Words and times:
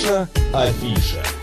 Наша 0.00 0.28
афиша. 0.54 1.39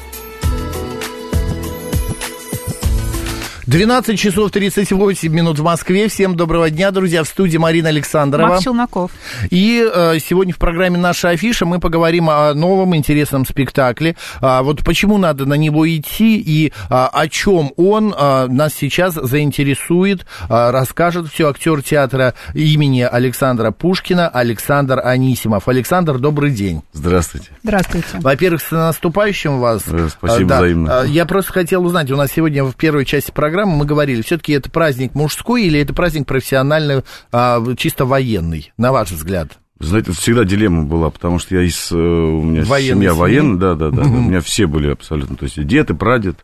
12 3.67 4.17
часов 4.17 4.51
38 4.51 5.27
минут 5.29 5.59
в 5.59 5.63
Москве. 5.63 6.07
Всем 6.07 6.37
доброго 6.37 6.69
дня, 6.69 6.89
друзья. 6.91 7.25
В 7.25 7.27
студии 7.27 7.57
Марина 7.57 7.89
Александрова. 7.89 8.47
Макс 8.47 8.63
Челноков. 8.63 9.11
И 9.49 9.85
э, 9.93 10.19
сегодня 10.19 10.53
в 10.53 10.57
программе 10.57 10.97
«Наша 10.97 11.31
афиша» 11.31 11.65
мы 11.65 11.81
поговорим 11.81 12.29
о 12.29 12.53
новом 12.53 12.95
интересном 12.95 13.45
спектакле. 13.45 14.15
А, 14.39 14.63
вот 14.63 14.85
почему 14.85 15.17
надо 15.17 15.45
на 15.45 15.55
него 15.55 15.85
идти 15.85 16.37
и 16.37 16.71
а, 16.89 17.09
о 17.09 17.27
чем 17.27 17.73
он 17.75 18.15
а, 18.17 18.47
нас 18.47 18.73
сейчас 18.73 19.15
заинтересует, 19.15 20.25
а, 20.47 20.71
расскажет 20.71 21.27
все 21.27 21.49
актер 21.49 21.83
театра 21.83 22.35
имени 22.53 23.01
Александра 23.01 23.71
Пушкина 23.71 24.29
Александр 24.29 25.01
Анисимов. 25.03 25.67
Александр, 25.67 26.19
добрый 26.19 26.51
день. 26.51 26.83
Здравствуйте. 26.93 27.49
Здравствуйте. 27.63 28.07
Во-первых, 28.13 28.61
с 28.61 28.71
наступающим 28.71 29.59
вас. 29.59 29.81
Э, 29.87 30.07
Спасибо 30.09 30.45
А, 30.45 30.47
да. 30.47 30.57
взаимно. 30.59 31.01
А, 31.01 31.03
Я 31.03 31.25
просто 31.25 31.51
хотел 31.51 31.83
узнать, 31.85 32.09
у 32.11 32.15
нас 32.15 32.31
сегодня 32.31 32.63
в 32.63 32.73
первой 32.73 33.03
части 33.03 33.31
программы 33.31 33.56
мы 33.65 33.85
говорили, 33.85 34.21
все-таки 34.21 34.53
это 34.53 34.69
праздник 34.69 35.15
мужской 35.15 35.63
или 35.63 35.79
это 35.79 35.93
праздник 35.93 36.27
профессиональный, 36.27 37.03
а, 37.31 37.63
чисто 37.75 38.05
военный, 38.05 38.71
на 38.77 38.91
ваш 38.91 39.11
взгляд? 39.11 39.57
Знаете, 39.79 40.11
всегда 40.11 40.43
дилемма 40.43 40.83
была, 40.83 41.09
потому 41.11 41.37
что 41.39 41.55
я 41.55 41.61
из... 41.61 41.91
э, 41.91 41.95
У 41.95 42.41
меня 42.41 42.63
Военной 42.63 42.95
семья 42.95 43.13
военная, 43.13 43.57
да, 43.57 43.75
да, 43.75 43.89
да. 43.91 44.01
У 44.01 44.21
меня 44.21 44.41
все 44.41 44.65
были 44.65 44.89
абсолютно. 44.89 45.35
То 45.35 45.45
есть 45.45 45.57
и 45.59 45.63
дед, 45.63 45.91
и 45.91 45.93
прадед. 45.93 46.37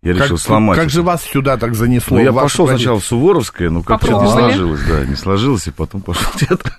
Я 0.00 0.12
решил 0.12 0.36
как, 0.36 0.38
сломать. 0.38 0.76
как 0.76 0.84
это. 0.86 0.94
же 0.94 1.02
вас 1.02 1.24
сюда 1.24 1.56
так 1.56 1.74
занесло? 1.74 2.18
Ну, 2.18 2.22
я 2.22 2.32
пошел 2.32 2.66
традицию? 2.66 2.78
сначала 2.78 3.00
в 3.00 3.04
Суворовское, 3.04 3.68
но 3.68 3.82
как-то 3.82 4.12
не 4.12 4.28
сложилось, 4.30 4.80
да, 4.88 5.04
не 5.04 5.16
сложилось, 5.16 5.66
и 5.66 5.70
потом 5.72 6.02
пошел 6.02 6.22
в 6.34 6.36
театр. 6.38 6.72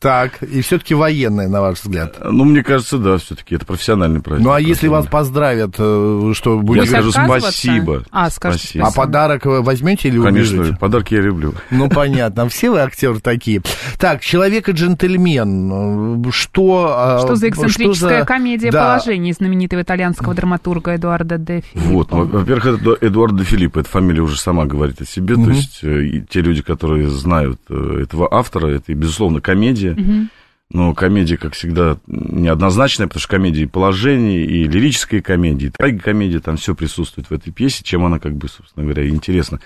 Так, 0.00 0.42
и 0.42 0.62
все-таки 0.62 0.94
военное, 0.94 1.46
на 1.46 1.60
ваш 1.60 1.78
взгляд. 1.80 2.16
Ну, 2.24 2.44
мне 2.44 2.64
кажется, 2.64 2.98
да, 2.98 3.18
все-таки 3.18 3.54
это 3.54 3.64
профессиональный 3.66 4.20
праздник. 4.20 4.44
Ну, 4.46 4.52
а 4.52 4.60
если 4.60 4.88
вас 4.88 5.06
поздравят, 5.06 5.76
э, 5.78 6.32
что 6.34 6.56
Я 6.56 6.62
будет... 6.62 6.88
скажу 6.88 7.10
отказываться? 7.10 7.50
спасибо. 7.52 8.02
А, 8.10 8.30
Спасибо. 8.30 8.88
А 8.88 8.90
подарок 8.90 9.42
возьмете 9.44 10.08
или 10.08 10.20
Конечно, 10.20 10.58
убежите? 10.58 10.76
подарки 10.78 11.14
я 11.14 11.20
люблю. 11.20 11.54
Ну, 11.70 11.88
понятно. 11.88 12.48
Все 12.48 12.70
вы 12.70 12.80
актеры 12.80 13.20
такие. 13.20 13.62
Так, 13.98 14.22
человек 14.22 14.68
и 14.68 14.72
джентльмен. 14.72 16.22
э, 16.26 16.30
Что... 16.32 16.94
а, 16.98 17.20
Что 17.20 17.36
за 17.36 17.48
эксцентрическая 17.48 18.24
комедия 18.24 18.72
положений 18.72 19.32
знаменитого 19.34 19.82
итальянского 19.82 20.34
драматурга 20.34 20.96
Эдуарда 20.96 21.38
де 21.38 21.62
Филиппо? 21.72 21.88
Вот, 21.92 22.10
ну, 22.10 22.55
во-первых, 22.56 22.82
это 22.98 23.06
Эдуард 23.06 23.36
де 23.36 23.44
Филиппо, 23.44 23.80
эта 23.80 23.88
фамилия 23.88 24.22
уже 24.22 24.38
сама 24.38 24.64
говорит 24.66 25.00
о 25.00 25.04
себе, 25.06 25.34
Мгм. 25.36 25.44
то 25.44 25.50
есть 25.52 25.78
э, 25.82 26.24
те 26.28 26.40
люди, 26.40 26.62
которые 26.62 27.08
знают 27.08 27.60
э, 27.68 28.00
этого 28.02 28.28
автора, 28.32 28.68
это, 28.68 28.92
безусловно, 28.94 29.40
комедия, 29.40 29.94
Мгм. 29.94 30.30
но 30.70 30.94
комедия, 30.94 31.36
как 31.36 31.54
всегда, 31.54 31.98
неоднозначная, 32.06 33.06
потому 33.06 33.20
что 33.20 33.28
комедия 33.30 33.62
и 33.62 33.66
положение, 33.66 34.44
и 34.44 34.64
лирическая 34.64 35.20
комедия, 35.20 35.66
и 35.66 35.70
трагикомедия, 35.70 36.40
там 36.40 36.56
все 36.56 36.74
присутствует 36.74 37.28
в 37.28 37.32
этой 37.32 37.52
пьесе, 37.52 37.84
чем 37.84 38.04
она, 38.04 38.18
как 38.18 38.34
бы, 38.36 38.48
собственно 38.48 38.84
говоря, 38.84 39.08
интересна. 39.08 39.60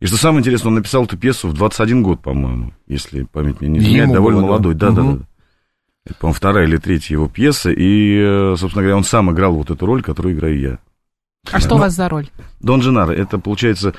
И 0.00 0.06
что 0.06 0.16
самое 0.16 0.40
интересное, 0.40 0.68
он 0.68 0.74
написал 0.74 1.04
эту 1.04 1.16
пьесу 1.16 1.48
в 1.48 1.54
21 1.54 2.02
год, 2.02 2.20
по-моему, 2.20 2.72
если 2.86 3.22
память 3.22 3.60
мне 3.60 3.70
не 3.70 3.78
изменяет, 3.78 4.12
довольно 4.12 4.40
было, 4.40 4.46
да. 4.46 4.52
молодой, 4.52 4.74
да, 4.74 4.90
да, 4.90 5.02
Мгм. 5.02 5.18
да. 5.18 5.24
Это, 6.06 6.14
по-моему, 6.18 6.34
вторая 6.36 6.66
или 6.66 6.76
третья 6.76 7.14
его 7.14 7.28
пьеса, 7.28 7.70
и, 7.70 8.18
э, 8.18 8.54
собственно 8.58 8.82
говоря, 8.82 8.96
он 8.98 9.04
сам 9.04 9.30
играл 9.32 9.54
вот 9.54 9.70
эту 9.70 9.86
роль, 9.86 10.02
которую 10.02 10.34
играю 10.34 10.58
я. 10.60 10.78
А 11.52 11.60
что 11.60 11.74
у 11.76 11.78
вас 11.78 11.94
за 11.94 12.08
роль? 12.08 12.28
Дон 12.60 12.80
Дженаро, 12.80 13.12
это 13.12 13.38
получается, 13.38 13.94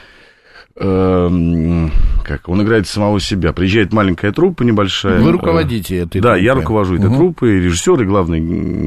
эм, 0.77 1.91
как, 2.23 2.49
он 2.49 2.61
играет 2.63 2.87
самого 2.87 3.19
себя. 3.19 3.53
Приезжает 3.53 3.93
маленькая 3.93 4.31
труппа 4.31 4.63
небольшая. 4.63 5.19
Вы 5.21 5.31
руководите 5.33 5.97
этой 5.99 6.21
Да, 6.21 6.35
я 6.35 6.53
руковожу 6.53 6.95
этой 6.95 7.07
Мгм. 7.09 7.17
труппой, 7.17 7.59
режиссер 7.61 8.01
и 8.01 8.05
главный 8.05 8.39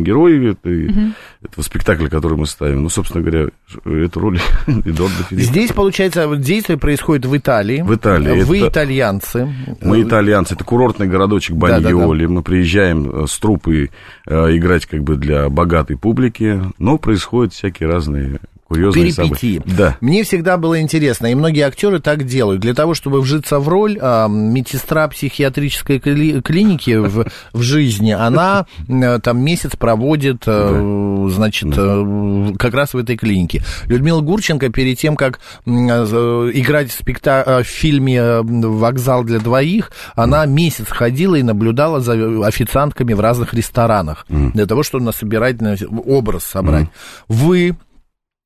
герой 0.03 0.51
этой, 0.53 0.89
Мгм. 0.89 1.15
этого 1.43 1.63
спектакля, 1.65 2.09
который 2.09 2.37
мы 2.37 2.47
ставим. 2.47 2.83
Ну, 2.83 2.89
собственно 2.89 3.23
говоря, 3.23 3.47
эту 3.85 4.21
роль 4.21 4.39
Эдуарда 4.67 5.25
Филиппо. 5.31 5.47
Здесь, 5.47 5.73
получается, 5.73 6.27
действие 6.37 6.79
происходит 6.79 7.27
в 7.27 7.37
Италии. 7.37 7.83
В 7.83 7.95
Италии. 7.95 8.43
Вы 8.43 8.59
Это- 8.59 8.69
итальянцы. 8.69 9.49
Мы 9.81 10.03
итальянцы, 10.03 10.55
это 10.55 10.65
курортный 10.65 11.07
городочек. 11.07 11.57
Баньоли. 11.57 12.27
Мы 12.27 12.43
приезжаем 12.43 13.09
э, 13.11 13.27
с 13.29 13.39
труппой 13.39 13.91
э, 14.27 14.57
играть 14.57 14.87
как 14.87 15.03
бы 15.05 15.17
для 15.17 15.49
богатой 15.49 15.97
публики, 15.97 16.61
но 16.79 16.99
происходят 16.99 17.53
всякие 17.55 17.89
разные 17.89 18.41
курьезные 18.69 19.07
Перипетии. 19.13 19.57
события. 19.59 19.77
Да. 19.77 19.97
Мне 20.01 20.23
всегда 20.25 20.57
было 20.59 20.81
интересно, 20.81 21.27
и 21.29 21.35
многие 21.35 21.63
актеры 21.63 22.01
так 22.01 22.25
делают. 22.25 22.61
Для 22.61 22.75
того, 22.75 22.95
чтобы 22.95 23.21
вжиться 23.21 23.59
в 23.59 23.69
роль, 23.69 23.99
а, 24.01 24.29
медсестра 24.29 25.09
психиатрической 25.09 25.99
кли- 25.99 26.43
клиники 26.43 26.97
в, 26.97 27.27
в 27.53 27.63
жизни, 27.63 28.13
она 28.13 28.67
э, 28.89 29.19
там 29.23 29.41
месяц 29.41 29.75
проводит, 29.77 30.43
э, 30.47 31.29
значит, 31.31 31.69
э, 31.77 32.53
как 32.59 32.75
раз 32.75 32.95
в 32.95 32.99
этой 32.99 33.17
клинике. 33.17 33.63
Людмила 33.87 34.21
Гурченко 34.21 34.69
перед 34.71 34.99
тем, 34.99 35.17
как 35.17 35.41
играть 35.67 36.91
в, 36.91 36.99
спекта- 36.99 37.63
в 37.63 37.67
фильме 37.67 38.41
«Вокзал 38.43 39.25
для 39.25 39.39
двоих», 39.39 39.93
она 40.15 40.47
месяц 40.47 40.87
ходила 40.89 41.35
и 41.37 41.43
наблюдала 41.43 42.01
за 42.01 42.47
официантками 42.47 43.13
в 43.15 43.21
разных 43.21 43.55
ресторанах 43.55 44.27
для 44.29 44.67
того, 44.67 44.83
чтобы 44.83 45.05
насобирать 45.05 45.61
на- 45.61 45.77
образ 46.07 46.45
собрать. 46.45 46.89
Вы 47.29 47.77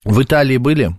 в 0.05 0.23
Италии 0.23 0.57
были? 0.57 0.95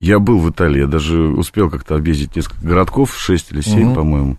Я 0.00 0.18
был 0.18 0.38
в 0.38 0.50
Италии, 0.50 0.80
я 0.80 0.86
даже 0.86 1.18
успел 1.20 1.68
как-то 1.68 1.94
объездить 1.94 2.34
несколько 2.34 2.66
городков, 2.66 3.14
6 3.18 3.52
или 3.52 3.60
7, 3.60 3.86
Мгм. 3.86 3.94
по-моему. 3.94 4.38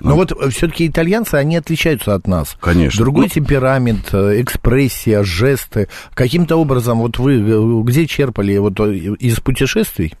Но 0.00 0.16
вот 0.16 0.32
все-таки 0.52 0.86
итальянцы, 0.86 1.36
они 1.36 1.56
отличаются 1.56 2.14
от 2.14 2.26
нас. 2.26 2.56
Конечно. 2.60 3.00
Другой 3.04 3.24
Ну, 3.24 3.28
темперамент, 3.30 4.12
э, 4.12 4.42
экспрессия, 4.42 5.22
жесты. 5.22 5.88
Каким-то 6.14 6.56
образом, 6.56 6.98
вот 6.98 7.18
вы 7.18 7.36
э, 7.40 7.82
где 7.84 8.06
черпали 8.06 8.58
вот 8.58 8.78
э, 8.80 8.92
из 8.96 9.40
путешествий? 9.40 10.14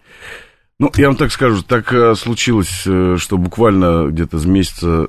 Ну, 0.78 0.90
я 0.96 1.08
вам 1.08 1.16
так 1.16 1.32
скажу, 1.32 1.62
так 1.62 1.92
э, 1.92 2.14
случилось, 2.14 2.84
э, 2.86 3.16
что 3.18 3.36
буквально 3.36 4.06
где-то 4.08 4.38
с 4.38 4.46
месяца, 4.46 5.08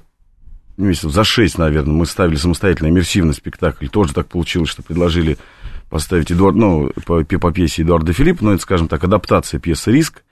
месяцев 0.77 1.11
за 1.13 1.23
шесть, 1.23 1.57
наверное, 1.57 1.93
мы 1.93 2.05
ставили 2.05 2.35
самостоятельно 2.35 2.87
иммерсивный 2.89 3.33
спектакль. 3.35 3.87
Тоже 3.87 4.13
так 4.13 4.27
получилось, 4.27 4.69
что 4.69 4.81
предложили 4.83 5.37
поставить 5.89 6.31
Эдуард, 6.31 6.55
ну, 6.55 6.91
по, 7.05 7.23
по 7.23 7.51
пьесе 7.51 7.81
Эдуарда 7.81 8.13
Филиппа, 8.13 8.43
ну, 8.43 8.51
это, 8.51 8.61
скажем 8.61 8.87
так, 8.87 9.03
адаптация 9.03 9.59
пьесы 9.59 9.91
«Риск». 9.91 10.23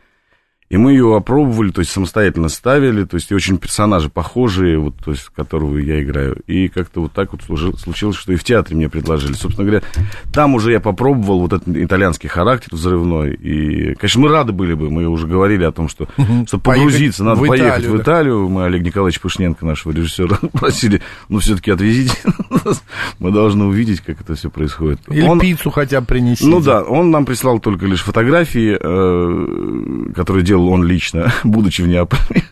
И 0.69 0.75
мы 0.75 0.91
ее 0.91 1.15
опробовали, 1.15 1.71
то 1.71 1.79
есть 1.79 1.91
самостоятельно 1.91 2.49
ставили, 2.49 3.05
то 3.05 3.15
есть 3.15 3.31
и 3.31 3.35
очень 3.35 3.57
персонажи 3.57 4.09
похожие, 4.09 4.77
вот, 4.77 4.95
то 4.97 5.11
есть, 5.11 5.29
которого 5.33 5.77
я 5.77 6.03
играю. 6.03 6.41
И 6.45 6.67
как-то 6.67 7.01
вот 7.03 7.13
так 7.13 7.31
вот 7.31 7.41
случилось, 7.79 8.17
что 8.17 8.33
и 8.33 8.35
в 8.35 8.43
театре 8.43 8.75
мне 8.75 8.89
предложили. 8.89 9.31
Собственно 9.33 9.65
говоря, 9.65 9.85
там 10.33 10.55
уже 10.55 10.73
я 10.73 10.81
попробовал 10.81 11.39
вот 11.39 11.53
этот 11.53 11.69
итальянский 11.69 12.27
характер 12.27 12.69
взрывной. 12.73 13.33
И, 13.35 13.95
конечно, 13.95 14.21
мы 14.21 14.27
рады 14.29 14.51
были 14.51 14.73
бы, 14.73 14.89
мы 14.89 15.07
уже 15.07 15.25
говорили 15.25 15.63
о 15.63 15.71
том, 15.71 15.87
что, 15.87 16.07
чтобы 16.45 16.63
погрузиться, 16.63 17.23
надо 17.23 17.41
в 17.41 17.47
поехать 17.47 17.69
Италию, 17.69 17.91
в 17.91 17.95
да. 17.97 18.03
Италию. 18.03 18.49
Мы 18.49 18.65
Олег 18.65 18.83
Николаевич 18.83 19.21
Пышненко, 19.21 19.65
нашего 19.65 19.93
режиссера, 19.93 20.37
просили, 20.51 21.01
ну, 21.29 21.39
все-таки 21.39 21.71
отвезите 21.71 22.17
нас, 22.49 22.83
мы 23.19 23.31
должны 23.31 23.63
увидеть, 23.63 24.01
как 24.01 24.19
это 24.19 24.35
все 24.35 24.49
происходит. 24.49 24.99
Или 25.09 25.21
Он- 25.21 25.39
пиццу 25.39 25.69
хотя 25.69 26.01
бы 26.01 26.07
принести? 26.07 26.45
ну 26.45 26.59
да, 26.59 26.83
он 26.83 27.09
нам 27.09 27.25
прислал 27.25 27.59
только 27.59 27.85
лишь 27.85 28.01
фотографии, 28.01 28.77
э, 28.77 30.11
которые 30.13 30.43
делал 30.43 30.56
он 30.59 30.83
лично, 30.83 31.31
будучи 31.43 31.81
в 31.81 31.87
Неаполе. 31.87 32.43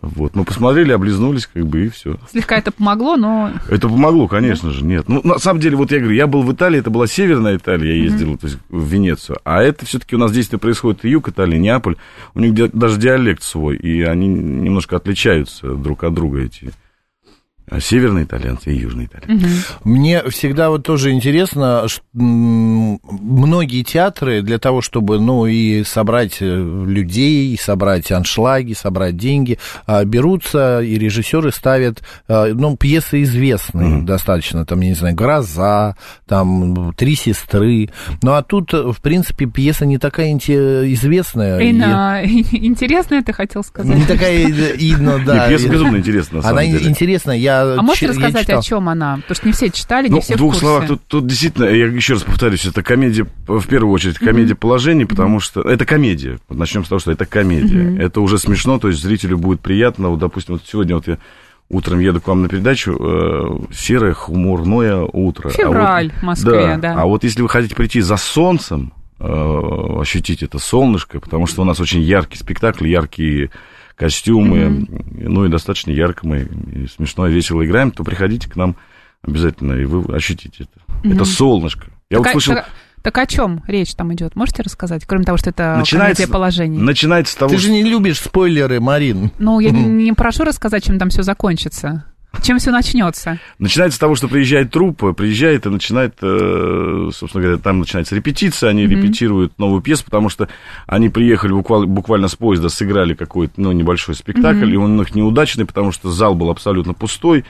Вот, 0.00 0.36
мы 0.36 0.44
посмотрели, 0.44 0.92
облизнулись, 0.92 1.46
как 1.46 1.66
бы, 1.66 1.86
и 1.86 1.88
все. 1.88 2.16
Слегка 2.30 2.56
это 2.56 2.70
помогло, 2.70 3.16
но 3.16 3.50
Это 3.68 3.88
помогло, 3.88 4.28
конечно 4.28 4.70
же, 4.70 4.84
нет. 4.84 5.08
Ну, 5.08 5.20
на 5.24 5.38
самом 5.38 5.60
деле, 5.60 5.76
вот 5.76 5.90
я 5.90 5.98
говорю, 5.98 6.14
я 6.14 6.26
был 6.26 6.42
в 6.42 6.52
Италии, 6.52 6.78
это 6.78 6.90
была 6.90 7.06
северная 7.06 7.56
Италия, 7.56 7.96
я 7.96 8.04
ездил, 8.04 8.38
то 8.38 8.46
есть 8.46 8.58
в 8.68 8.86
Венецию. 8.86 9.38
А 9.44 9.60
это 9.60 9.84
все-таки 9.86 10.14
у 10.14 10.18
нас 10.18 10.30
действие 10.30 10.60
происходит 10.60 11.04
и 11.04 11.08
юг 11.08 11.28
Италии, 11.28 11.58
Неаполь. 11.58 11.96
У 12.34 12.40
них 12.40 12.54
даже 12.72 12.98
диалект 12.98 13.42
свой, 13.42 13.76
и 13.76 14.02
они 14.02 14.28
немножко 14.28 14.96
отличаются 14.96 15.74
друг 15.74 16.04
от 16.04 16.14
друга, 16.14 16.42
эти 16.42 16.72
северные 17.80 18.24
итальянцы 18.24 18.72
и 18.72 18.78
южные 18.78 19.06
итальянцы. 19.06 19.48
Мне 19.84 20.22
всегда 20.30 20.70
вот 20.70 20.84
тоже 20.84 21.10
интересно, 21.12 21.86
м, 22.14 23.00
многие 23.04 23.82
театры 23.82 24.42
для 24.42 24.58
того, 24.58 24.80
чтобы, 24.80 25.20
ну, 25.20 25.46
и 25.46 25.84
собрать 25.84 26.38
э, 26.40 26.44
людей, 26.86 27.52
и 27.52 27.56
собрать 27.56 28.10
аншлаги, 28.12 28.72
собрать 28.74 29.16
деньги, 29.16 29.58
а, 29.86 30.04
берутся, 30.04 30.80
и 30.80 30.98
режиссеры 30.98 31.52
ставят, 31.52 32.02
а, 32.28 32.46
ну, 32.52 32.76
пьесы 32.76 33.22
известные 33.22 34.02
достаточно, 34.02 34.64
там, 34.64 34.80
я 34.80 34.88
не 34.90 34.94
знаю, 34.94 35.14
«Гроза», 35.14 35.96
там, 36.26 36.92
«Три 36.94 37.14
сестры», 37.14 37.90
ну, 38.22 38.32
а 38.32 38.42
тут, 38.42 38.72
э, 38.74 38.92
в 38.92 39.00
принципе, 39.00 39.46
пьеса 39.46 39.86
не 39.86 39.98
такая 39.98 40.28
известная. 40.92 41.58
и- 41.58 41.70
Инна, 41.70 42.22
интересно 42.24 43.16
это 43.16 43.32
хотел 43.32 43.62
сказать. 43.64 43.96
Не 43.96 44.04
такая, 44.04 44.46
и, 44.48 44.94
ну, 44.96 45.18
да. 45.24 45.44
Не, 45.44 45.48
пьеса 45.56 45.66
и- 45.66 45.70
безумно 45.70 45.96
интересна, 45.96 46.36
на 46.36 46.42
самом 46.42 46.58
Она 46.58 46.66
деле. 46.66 46.88
интересная, 46.88 47.36
я 47.36 47.57
А 47.62 47.82
можете 47.82 48.08
рассказать, 48.08 48.42
читал. 48.42 48.60
о 48.60 48.62
чем 48.62 48.88
она? 48.88 49.16
Потому 49.16 49.34
что 49.34 49.46
не 49.46 49.52
все 49.52 49.70
читали, 49.70 50.08
не 50.08 50.14
Ну, 50.14 50.20
все 50.20 50.34
в 50.34 50.36
двух 50.38 50.52
курсе. 50.52 50.66
словах, 50.66 50.88
тут, 50.88 51.00
тут 51.06 51.26
действительно, 51.26 51.64
я 51.64 51.86
еще 51.86 52.14
раз 52.14 52.22
повторюсь, 52.22 52.64
это 52.66 52.82
комедия, 52.82 53.26
в 53.46 53.66
первую 53.66 53.92
очередь, 53.92 54.18
комедия 54.18 54.54
положений, 54.54 55.06
потому 55.06 55.40
что 55.40 55.62
это 55.62 55.84
комедия. 55.84 56.38
Начнем 56.48 56.84
с 56.84 56.88
того, 56.88 56.98
что 56.98 57.12
это 57.12 57.26
комедия. 57.26 57.96
Это 57.98 58.20
уже 58.20 58.38
смешно, 58.38 58.78
то 58.78 58.88
есть 58.88 59.02
зрителю 59.02 59.38
будет 59.38 59.60
приятно. 59.60 60.08
Вот, 60.08 60.18
допустим, 60.18 60.54
вот 60.54 60.62
сегодня 60.66 60.94
вот 60.94 61.08
я 61.08 61.18
утром 61.68 62.00
еду 62.00 62.20
к 62.20 62.28
вам 62.28 62.42
на 62.42 62.48
передачу, 62.48 62.96
э, 62.98 63.74
серое 63.74 64.14
хмурное 64.14 65.02
утро. 65.02 65.50
Февраль 65.50 66.08
а 66.08 66.12
вот, 66.12 66.20
в 66.20 66.22
Москве, 66.22 66.78
да. 66.80 66.94
А 66.96 67.06
вот 67.06 67.24
если 67.24 67.42
вы 67.42 67.48
хотите 67.48 67.74
прийти 67.74 68.00
за 68.00 68.16
солнцем, 68.16 68.92
э, 69.18 70.00
ощутить 70.00 70.42
это 70.42 70.58
солнышко, 70.58 71.20
потому 71.20 71.46
что 71.46 71.62
у 71.62 71.64
нас 71.64 71.80
очень 71.80 72.00
яркий 72.00 72.38
спектакль, 72.38 72.88
яркие 72.88 73.50
костюмы, 73.98 74.58
mm-hmm. 74.58 75.28
ну 75.28 75.44
и 75.44 75.48
достаточно 75.48 75.90
ярко 75.90 76.26
мы 76.26 76.48
и 76.72 76.86
смешно 76.86 77.26
и 77.26 77.32
весело 77.32 77.64
играем, 77.64 77.90
то 77.90 78.04
приходите 78.04 78.48
к 78.48 78.56
нам 78.56 78.76
обязательно, 79.22 79.72
и 79.74 79.84
вы 79.84 80.14
ощутите 80.14 80.64
это. 80.64 81.02
Mm-hmm. 81.02 81.14
Это 81.14 81.24
солнышко. 81.24 81.86
Я 82.08 82.18
так, 82.18 82.26
вот 82.26 82.42
слышал... 82.42 82.54
Так, 82.54 82.68
так 83.02 83.18
о 83.18 83.26
чем 83.26 83.62
речь 83.66 83.94
там 83.94 84.14
идет? 84.14 84.36
Можете 84.36 84.62
рассказать? 84.62 85.04
Кроме 85.04 85.24
того, 85.24 85.36
что 85.36 85.50
это 85.50 85.76
начинается, 85.78 86.28
положений. 86.28 86.78
Начинается 86.78 87.32
с 87.32 87.36
того, 87.36 87.50
Ты 87.50 87.58
же 87.58 87.70
не 87.70 87.82
любишь 87.82 88.18
спойлеры, 88.18 88.80
Марин. 88.80 89.32
Ну, 89.38 89.60
я 89.60 89.70
не 89.70 90.12
прошу 90.16 90.44
рассказать, 90.44 90.84
чем 90.84 90.98
там 90.98 91.10
все 91.10 91.22
закончится. 91.22 92.04
Чем 92.42 92.58
все 92.58 92.70
начнется? 92.70 93.38
Начинается 93.58 93.96
с 93.96 93.98
того, 93.98 94.14
что 94.14 94.28
приезжает 94.28 94.70
труппа, 94.70 95.12
приезжает 95.12 95.66
и 95.66 95.70
начинает, 95.70 96.14
э, 96.20 97.10
собственно 97.12 97.42
говоря, 97.42 97.58
там 97.58 97.80
начинается 97.80 98.14
репетиция, 98.14 98.70
они 98.70 98.84
mm-hmm. 98.84 98.88
репетируют 98.88 99.58
новую 99.58 99.80
пьесу, 99.80 100.04
потому 100.04 100.28
что 100.28 100.48
они 100.86 101.08
приехали 101.08 101.52
буквально, 101.52 101.86
буквально 101.86 102.28
с 102.28 102.36
поезда, 102.36 102.68
сыграли 102.68 103.14
какой-то, 103.14 103.54
ну, 103.56 103.72
небольшой 103.72 104.14
спектакль, 104.14 104.70
mm-hmm. 104.70 104.74
и 104.74 104.76
он 104.76 104.92
у 104.92 104.98
них 104.98 105.14
неудачный, 105.14 105.64
потому 105.64 105.90
что 105.90 106.10
зал 106.10 106.34
был 106.34 106.50
абсолютно 106.50 106.92
пустой, 106.92 107.44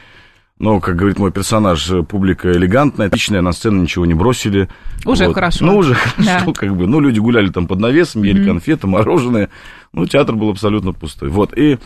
но, 0.59 0.81
как 0.81 0.97
говорит 0.97 1.19
мой 1.19 1.31
персонаж, 1.31 1.89
публика 2.09 2.51
элегантная, 2.51 3.07
отличная, 3.07 3.43
на 3.43 3.53
сцену 3.53 3.83
ничего 3.83 4.07
не 4.07 4.15
бросили. 4.15 4.69
Уже 5.05 5.27
вот. 5.27 5.35
хорошо. 5.35 5.65
Ну, 5.65 5.77
уже 5.77 5.95
хорошо, 5.95 6.47
да. 6.47 6.53
как 6.53 6.77
бы. 6.77 6.87
Ну, 6.87 6.99
люди 6.99 7.21
гуляли 7.21 7.49
там 7.51 7.69
под 7.69 7.79
навесом, 7.79 8.25
ели 8.25 8.43
mm-hmm. 8.43 8.47
конфеты, 8.47 8.87
мороженое. 8.89 9.51
Ну, 9.93 10.07
театр 10.07 10.35
был 10.35 10.51
абсолютно 10.51 10.93
пустой. 10.93 11.29
Вот, 11.29 11.57
и 11.57 11.79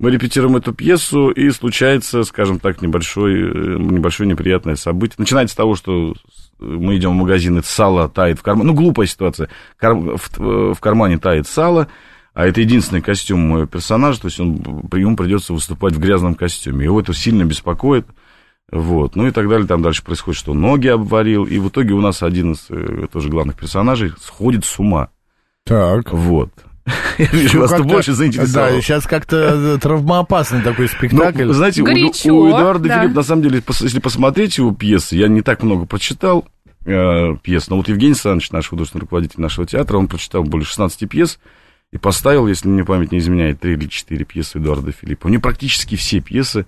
мы 0.00 0.10
репетируем 0.10 0.56
эту 0.56 0.72
пьесу, 0.72 1.28
и 1.28 1.50
случается, 1.50 2.24
скажем 2.24 2.58
так, 2.58 2.80
небольшой, 2.80 3.34
э, 3.34 3.76
небольшое 3.78 4.28
неприятное 4.28 4.74
событие. 4.74 5.16
Начинается 5.18 5.52
с 5.52 5.56
того, 5.56 5.74
что 5.74 6.14
мы 6.58 6.96
идем 6.96 7.10
в 7.10 7.20
магазин, 7.20 7.58
и 7.58 7.62
сало 7.62 8.08
тает 8.08 8.38
в 8.38 8.42
кармане. 8.42 8.68
Ну, 8.68 8.74
глупая 8.74 9.06
ситуация. 9.06 9.50
Кар... 9.76 9.94
В, 9.94 10.74
в 10.74 10.80
кармане 10.80 11.18
тает 11.18 11.46
сало, 11.46 11.88
а 12.32 12.46
это 12.46 12.62
единственный 12.62 13.02
костюм 13.02 13.40
моего 13.40 13.66
персонажа, 13.66 14.22
то 14.22 14.28
есть 14.28 14.40
он, 14.40 14.62
ему 14.94 15.16
придется 15.16 15.52
выступать 15.52 15.92
в 15.92 16.00
грязном 16.00 16.34
костюме. 16.34 16.86
Его 16.86 16.98
это 16.98 17.12
сильно 17.12 17.44
беспокоит. 17.44 18.06
Вот, 18.72 19.16
ну 19.16 19.26
и 19.26 19.32
так 19.32 19.50
далее, 19.50 19.66
там 19.66 19.82
дальше 19.82 20.02
происходит, 20.02 20.38
что 20.38 20.54
ноги 20.54 20.86
обварил, 20.88 21.44
и 21.44 21.58
в 21.58 21.68
итоге 21.68 21.92
у 21.92 22.00
нас 22.00 22.22
один 22.22 22.52
из 22.52 22.66
э, 22.70 23.06
тоже 23.12 23.28
главных 23.28 23.56
персонажей 23.56 24.12
сходит 24.18 24.64
с 24.64 24.78
ума. 24.78 25.10
Так. 25.64 26.10
Вот. 26.10 26.50
Я 27.18 27.26
вижу, 27.26 27.60
вас 27.60 27.80
больше 27.82 28.12
заинтересовало. 28.12 28.72
Да, 28.72 28.80
сейчас 28.80 29.06
как-то 29.06 29.78
травмоопасный 29.78 30.62
такой 30.62 30.88
спектакль. 30.88 31.44
Ну, 31.44 31.52
знаете, 31.52 31.82
Горячо, 31.82 32.34
у, 32.34 32.40
у 32.40 32.48
Эдуарда 32.48 32.88
да. 32.88 33.02
Филипп, 33.02 33.16
на 33.16 33.22
самом 33.22 33.42
деле, 33.42 33.62
если 33.80 34.00
посмотреть 34.00 34.58
его 34.58 34.72
пьесы, 34.72 35.16
я 35.16 35.28
не 35.28 35.42
так 35.42 35.62
много 35.62 35.86
прочитал 35.86 36.46
э, 36.86 37.36
пьес, 37.42 37.68
но 37.68 37.76
вот 37.76 37.88
Евгений 37.88 38.12
Александрович, 38.12 38.50
наш 38.50 38.68
художественный 38.68 39.02
руководитель 39.02 39.40
нашего 39.40 39.66
театра, 39.66 39.98
он 39.98 40.08
прочитал 40.08 40.42
более 40.44 40.66
16 40.66 41.08
пьес 41.08 41.38
и 41.92 41.98
поставил, 41.98 42.46
если 42.46 42.68
мне 42.68 42.84
память 42.84 43.12
не 43.12 43.18
изменяет, 43.18 43.60
3 43.60 43.74
или 43.74 43.86
4 43.86 44.24
пьесы 44.24 44.58
Эдуарда 44.58 44.92
Филиппа. 44.92 45.26
У 45.26 45.30
него 45.30 45.42
практически 45.42 45.96
все 45.96 46.20
пьесы 46.20 46.66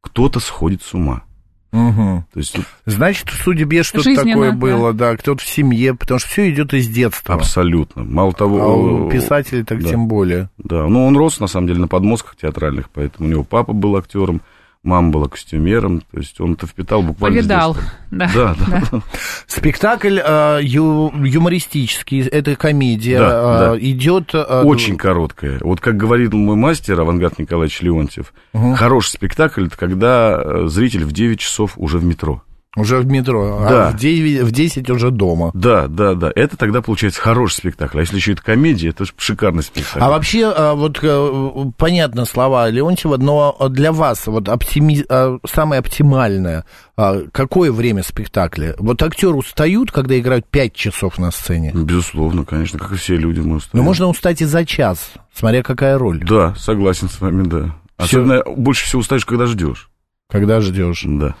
кто-то 0.00 0.40
сходит 0.40 0.82
с 0.82 0.94
ума. 0.94 1.24
Угу. 1.74 2.24
То 2.32 2.38
есть, 2.38 2.56
Значит, 2.86 3.28
в 3.30 3.42
судьбе 3.42 3.82
что-то 3.82 4.14
такое 4.14 4.52
было, 4.52 4.92
да, 4.92 5.10
да 5.10 5.16
кто-то 5.16 5.42
в 5.42 5.46
семье, 5.46 5.94
потому 5.94 6.20
что 6.20 6.28
все 6.28 6.48
идет 6.48 6.72
из 6.72 6.86
детства. 6.88 7.34
Абсолютно. 7.34 8.04
Мало 8.04 8.32
того... 8.32 8.62
А 8.62 8.72
у 8.72 9.10
писателей 9.10 9.64
так 9.64 9.82
да. 9.82 9.88
тем 9.88 10.06
более. 10.06 10.50
Да, 10.58 10.86
ну 10.86 11.04
он 11.04 11.16
рос, 11.16 11.40
на 11.40 11.48
самом 11.48 11.66
деле, 11.66 11.80
на 11.80 11.88
подмозгах 11.88 12.36
театральных, 12.40 12.90
поэтому 12.90 13.28
у 13.28 13.30
него 13.30 13.42
папа 13.42 13.72
был 13.72 13.96
актером, 13.96 14.40
мама 14.84 15.10
была 15.10 15.28
костюмером, 15.28 16.02
то 16.02 16.18
есть 16.18 16.40
он 16.40 16.52
это 16.52 16.66
впитал 16.66 17.02
буквально 17.02 17.38
Повидал, 17.38 17.76
да. 18.10 18.30
Да, 18.34 18.54
да. 18.54 18.82
да. 18.90 19.02
Спектакль 19.46 20.20
э, 20.24 20.60
ю, 20.62 21.10
юмористический, 21.14 22.22
это 22.22 22.54
комедия, 22.54 23.18
да, 23.18 23.26
э, 23.26 23.58
да. 23.70 23.78
идет... 23.78 24.34
Э, 24.34 24.62
Очень 24.62 24.96
короткая. 24.96 25.58
Вот 25.60 25.80
как 25.80 25.96
говорит 25.96 26.32
мой 26.32 26.56
мастер 26.56 27.00
Авангард 27.00 27.38
Николаевич 27.38 27.80
Леонтьев, 27.80 28.32
угу. 28.52 28.74
хороший 28.74 29.10
спектакль, 29.10 29.66
это 29.66 29.76
когда 29.76 30.68
зритель 30.68 31.04
в 31.04 31.12
9 31.12 31.40
часов 31.40 31.72
уже 31.76 31.98
в 31.98 32.04
метро. 32.04 32.42
Уже 32.76 32.98
в 32.98 33.06
метро, 33.06 33.58
а 33.60 33.68
да. 33.68 33.88
а 33.88 33.90
в 33.92 33.96
9, 33.96 34.42
в 34.42 34.50
10 34.50 34.90
уже 34.90 35.10
дома. 35.10 35.50
Да, 35.54 35.86
да, 35.86 36.14
да. 36.14 36.32
Это 36.34 36.56
тогда 36.56 36.82
получается 36.82 37.20
хороший 37.20 37.56
спектакль. 37.56 37.98
А 37.98 38.00
если 38.00 38.16
еще 38.16 38.32
это 38.32 38.42
комедия, 38.42 38.88
это 38.88 39.04
шикарный 39.16 39.62
спектакль. 39.62 40.00
А 40.00 40.08
вообще, 40.08 40.46
а, 40.46 40.74
вот 40.74 40.98
э, 41.02 41.70
понятно 41.78 42.24
слова 42.24 42.68
Леонтьева, 42.68 43.16
но 43.16 43.56
для 43.70 43.92
вас 43.92 44.26
вот 44.26 44.48
оптими... 44.48 45.04
А, 45.08 45.38
самое 45.46 45.78
оптимальное, 45.78 46.64
какое 46.96 47.70
время 47.70 48.02
спектакля? 48.02 48.74
Вот 48.78 49.02
актеры 49.02 49.34
устают, 49.34 49.92
когда 49.92 50.18
играют 50.18 50.46
5 50.46 50.74
часов 50.74 51.18
на 51.18 51.30
сцене? 51.30 51.70
Безусловно, 51.72 52.44
конечно, 52.44 52.78
как 52.78 52.92
и 52.92 52.96
все 52.96 53.16
люди 53.16 53.38
мы 53.40 53.56
устаем. 53.56 53.70
Но 53.72 53.82
можно 53.82 54.06
устать 54.08 54.42
и 54.42 54.44
за 54.44 54.64
час, 54.64 55.12
смотря 55.32 55.62
какая 55.62 55.96
роль. 55.96 56.24
Да, 56.24 56.54
согласен 56.56 57.08
с 57.08 57.20
вами, 57.20 57.46
да. 57.46 57.74
Особенно 57.96 58.42
Все... 58.42 58.54
больше 58.54 58.84
всего 58.84 59.00
устаешь, 59.00 59.24
когда 59.24 59.46
ждешь. 59.46 59.88
Когда 60.30 60.60
ждешь. 60.60 61.04
Да. 61.06 61.34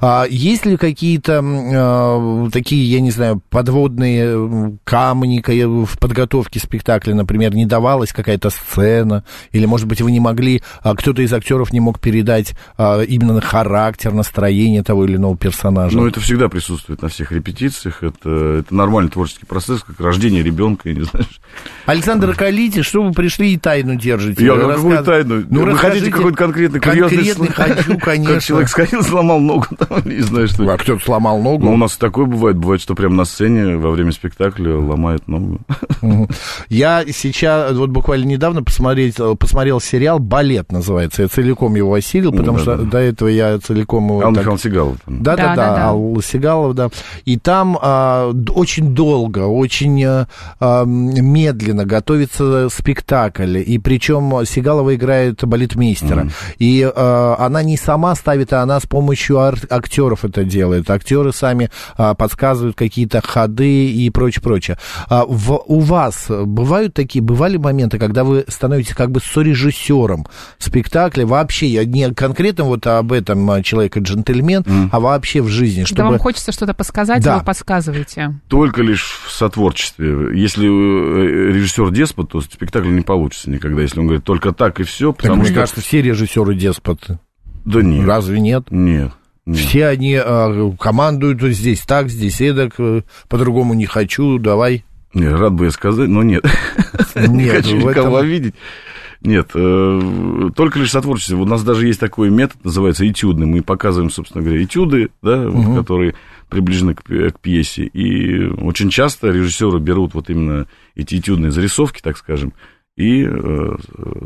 А 0.00 0.24
есть 0.28 0.64
ли 0.64 0.76
какие-то 0.78 1.44
э, 1.44 2.50
такие, 2.50 2.90
я 2.90 3.00
не 3.00 3.10
знаю, 3.10 3.42
подводные 3.50 4.78
камни 4.82 5.40
в 5.84 5.98
подготовке 5.98 6.58
спектакля, 6.58 7.14
например, 7.14 7.54
не 7.54 7.66
давалась 7.66 8.12
какая-то 8.12 8.48
сцена, 8.48 9.24
или, 9.52 9.66
может 9.66 9.86
быть, 9.86 10.00
вы 10.00 10.10
не 10.10 10.20
могли, 10.20 10.62
а 10.82 10.96
кто-то 10.96 11.20
из 11.20 11.32
актеров 11.34 11.72
не 11.72 11.80
мог 11.80 12.00
передать 12.00 12.54
а, 12.78 13.02
именно 13.02 13.40
характер, 13.42 14.12
настроение 14.12 14.82
того 14.82 15.04
или 15.04 15.16
иного 15.16 15.36
персонажа? 15.36 15.96
Ну, 15.96 16.06
это 16.06 16.20
всегда 16.20 16.48
присутствует 16.48 17.02
на 17.02 17.08
всех 17.08 17.32
репетициях, 17.32 18.02
это, 18.02 18.60
это 18.60 18.74
нормальный 18.74 19.10
творческий 19.10 19.46
процесс, 19.46 19.82
как 19.82 20.00
рождение 20.00 20.42
ребенка, 20.42 20.88
я 20.88 20.94
не 20.94 21.02
знаю. 21.02 21.26
Александр 21.84 22.34
Калите, 22.34 22.82
что 22.82 23.02
вы 23.02 23.12
пришли 23.12 23.52
и 23.52 23.58
тайну 23.58 23.96
держите? 23.96 24.44
Я 24.44 24.56
какую 24.56 25.04
тайну? 25.04 25.44
Ну, 25.48 25.66
вы 25.66 25.76
хотите 25.76 26.10
какой-то 26.10 26.36
конкретный 26.36 26.80
Конкретный 26.80 27.48
хочу, 27.48 27.98
конечно 27.98 28.29
как 28.34 28.42
человек 28.42 28.68
сходил, 28.68 29.02
сломал 29.02 29.40
ногу, 29.40 29.66
там, 29.78 30.02
не 30.04 30.20
знаю, 30.20 30.48
что. 30.48 30.68
А 30.70 30.76
кто-то 30.76 31.04
сломал 31.04 31.40
ногу? 31.40 31.64
Ну, 31.66 31.74
у 31.74 31.76
нас 31.76 31.96
такое 31.96 32.26
бывает. 32.26 32.56
Бывает, 32.56 32.80
что 32.80 32.94
прямо 32.94 33.14
на 33.14 33.24
сцене 33.24 33.76
во 33.76 33.90
время 33.90 34.12
спектакля 34.12 34.76
ломает 34.76 35.26
ногу. 35.28 35.60
Я 36.68 37.04
сейчас, 37.06 37.72
вот 37.72 37.90
буквально 37.90 38.24
недавно 38.24 38.62
посмотрел, 38.62 39.36
посмотрел 39.36 39.80
сериал 39.80 40.18
«Балет» 40.18 40.72
называется. 40.72 41.22
Я 41.22 41.28
целиком 41.28 41.74
его 41.74 41.94
осилил, 41.94 42.32
потому 42.32 42.58
что 42.58 42.76
до 42.76 42.98
этого 42.98 43.28
я 43.28 43.58
целиком 43.58 44.06
его... 44.06 44.22
Алла 44.22 44.30
Михайловна 44.30 44.58
Сигалов. 44.58 44.96
Да-да-да, 45.06 45.88
Алла 45.88 46.22
Сигалов, 46.22 46.74
да. 46.74 46.88
И 47.24 47.36
там 47.36 47.78
а, 47.80 48.32
очень 48.54 48.94
долго, 48.94 49.40
очень 49.40 50.04
а, 50.04 50.84
медленно 50.84 51.84
готовится 51.84 52.68
спектакль. 52.70 53.58
И 53.58 53.78
причем 53.78 54.44
Сигалова 54.44 54.94
играет 54.94 55.44
балетмейстера. 55.44 56.24
Mm. 56.24 56.32
И 56.58 56.92
а, 56.94 57.36
она 57.38 57.62
не 57.62 57.76
сама 57.76 58.14
ставит, 58.20 58.52
а 58.52 58.62
она 58.62 58.78
с 58.78 58.86
помощью 58.86 59.38
актеров 59.38 60.24
это 60.24 60.44
делает. 60.44 60.88
Актеры 60.90 61.32
сами 61.32 61.70
а, 61.96 62.14
подсказывают 62.14 62.76
какие-то 62.76 63.20
ходы 63.20 63.90
и 63.90 64.10
прочее, 64.10 64.42
прочее. 64.42 64.78
А, 65.08 65.24
в, 65.26 65.62
у 65.66 65.80
вас 65.80 66.26
бывают 66.28 66.94
такие, 66.94 67.22
бывали 67.22 67.56
моменты, 67.56 67.98
когда 67.98 68.24
вы 68.24 68.44
становитесь 68.48 68.94
как 68.94 69.10
бы 69.10 69.20
сорежиссером 69.20 70.26
спектакля, 70.58 71.26
вообще, 71.26 71.66
я 71.66 71.84
не 71.84 72.12
конкретно 72.14 72.64
вот 72.64 72.86
об 72.86 73.12
этом 73.12 73.50
а, 73.50 73.62
человека-джентльмен, 73.62 74.62
mm. 74.62 74.88
а 74.92 75.00
вообще 75.00 75.40
в 75.40 75.48
жизни, 75.48 75.84
чтобы... 75.84 76.02
Да 76.02 76.08
вам 76.10 76.18
хочется 76.18 76.52
что-то 76.52 76.74
подсказать, 76.74 77.22
да. 77.22 77.38
вы 77.38 77.44
подсказываете. 77.44 78.40
Только 78.48 78.82
лишь 78.82 79.20
в 79.26 79.32
сотворчестве. 79.32 80.38
Если 80.38 80.66
э, 80.66 81.52
режиссер 81.52 81.90
деспот, 81.90 82.30
то 82.30 82.40
спектакль 82.40 82.90
не 82.90 83.02
получится 83.02 83.50
никогда, 83.50 83.82
если 83.82 83.98
он 84.00 84.06
говорит 84.06 84.24
только 84.24 84.52
так 84.52 84.80
и 84.80 84.82
все. 84.82 85.12
Так, 85.12 85.34
мне 85.34 85.46
что... 85.46 85.54
кажется, 85.54 85.80
все 85.80 86.02
режиссеры 86.02 86.54
деспоты. 86.54 87.18
Да 87.64 87.82
нет. 87.82 88.06
Разве 88.06 88.40
нет? 88.40 88.64
Нет. 88.70 89.12
Нет. 89.46 89.58
Все 89.58 89.86
они 89.86 90.14
а, 90.14 90.72
командуют 90.78 91.42
здесь 91.42 91.80
так, 91.80 92.08
здесь 92.08 92.40
эдак, 92.40 92.74
э, 92.78 93.02
по-другому 93.28 93.74
не 93.74 93.86
хочу, 93.86 94.38
давай. 94.38 94.84
Нет, 95.12 95.32
рад 95.32 95.54
бы 95.54 95.64
я 95.64 95.70
сказать, 95.70 96.08
но 96.08 96.22
нет. 96.22 96.44
Нет, 97.16 97.30
не 97.30 97.48
хочу 97.48 97.76
никого 97.76 98.18
этом... 98.18 98.28
видеть. 98.28 98.54
Нет, 99.22 99.50
э, 99.54 100.50
только 100.54 100.78
лишь 100.78 100.92
сотворчество. 100.92 101.36
У 101.36 101.44
нас 101.44 101.62
даже 101.62 101.86
есть 101.86 102.00
такой 102.00 102.30
метод, 102.30 102.64
называется 102.64 103.08
этюдный. 103.08 103.46
Мы 103.46 103.62
показываем, 103.62 104.10
собственно 104.10 104.42
говоря, 104.42 104.62
этюды, 104.62 105.10
да, 105.20 105.48
угу. 105.48 105.74
которые 105.74 106.14
приближены 106.48 106.94
к, 106.94 107.02
к 107.02 107.40
пьесе. 107.40 107.84
И 107.84 108.44
очень 108.46 108.88
часто 108.88 109.28
режиссеры 109.28 109.78
берут 109.80 110.14
вот 110.14 110.30
именно 110.30 110.68
эти 110.94 111.16
этюдные 111.16 111.50
зарисовки, 111.50 112.00
так 112.00 112.16
скажем, 112.16 112.54
и 112.96 113.24
э, 113.24 113.76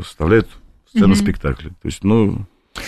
вставляют 0.01 0.47
сцену 0.87 1.13
угу. 1.13 1.15
спектакля. 1.15 1.69
То 1.69 1.87
есть, 1.87 2.03
ну, 2.03 2.45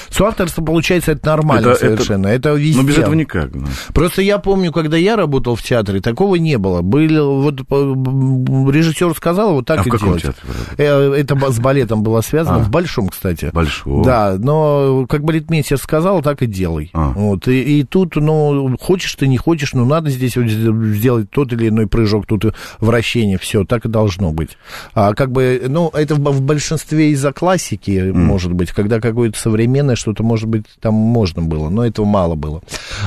Соавторство, 0.09 0.63
получается, 0.63 1.13
это 1.13 1.25
нормально 1.27 1.67
Это- 1.69 1.69
это- 1.71 1.79
совершенно. 1.97 2.27
Это, 2.27 2.53
везде. 2.53 2.81
Но 2.81 2.87
без 2.87 2.97
этого 2.97 3.13
никак. 3.13 3.51
да. 3.51 3.67
Просто 3.93 4.21
я 4.21 4.37
помню, 4.37 4.71
когда 4.71 4.97
я 4.97 5.15
работал 5.15 5.55
в 5.55 5.61
театре, 5.63 6.01
такого 6.01 6.35
не 6.35 6.57
было. 6.57 6.81
Были, 6.81 7.19
вот 7.19 7.61
э, 7.61 8.71
режиссер 8.71 9.13
сказал, 9.15 9.53
вот 9.53 9.65
так 9.65 9.79
А 9.79 9.83
в 9.83 9.87
и 9.87 9.89
каком 9.89 10.07
делать. 10.09 10.23
театре? 10.23 10.43
Э, 10.77 11.13
Это 11.17 11.51
с 11.51 11.59
балетом 11.59 12.03
было 12.03 12.21
связано, 12.21 12.57
А. 12.57 12.59
в 12.59 12.69
большом, 12.69 13.09
кстати. 13.09 13.49
Большого. 13.53 14.03
Да, 14.03 14.35
но 14.37 15.05
как 15.07 15.23
балетмейстер 15.23 15.77
сказал, 15.77 16.21
так 16.21 16.41
и 16.41 16.45
делай. 16.45 16.89
А. 16.93 17.09
Вот, 17.15 17.47
и, 17.47 17.79
и 17.79 17.83
тут, 17.83 18.15
ну, 18.15 18.75
хочешь 18.79 19.13
ты, 19.15 19.27
не 19.27 19.37
хочешь, 19.37 19.73
ну, 19.73 19.85
надо 19.85 20.09
здесь 20.09 20.37
вот 20.37 20.47
сделать 20.47 21.29
тот 21.31 21.53
или 21.53 21.69
иной 21.69 21.87
прыжок, 21.87 22.25
тут 22.25 22.53
вращение, 22.79 23.37
все, 23.37 23.63
так 23.65 23.85
и 23.85 23.89
должно 23.89 24.31
быть. 24.31 24.57
А 24.93 25.13
как 25.13 25.31
бы, 25.31 25.63
ну, 25.67 25.89
это 25.93 26.15
в, 26.15 26.19
в 26.19 26.41
большинстве 26.41 27.11
из-за 27.11 27.31
классики, 27.33 28.11
может 28.13 28.53
быть, 28.53 28.71
когда 28.71 28.99
какое-то 28.99 29.37
современное 29.77 29.95
что-то, 29.95 30.23
может 30.23 30.47
быть, 30.47 30.65
там 30.79 30.93
можно 30.93 31.41
было, 31.41 31.69
но 31.69 31.85
этого 31.85 32.05
мало 32.05 32.35
было. 32.35 32.61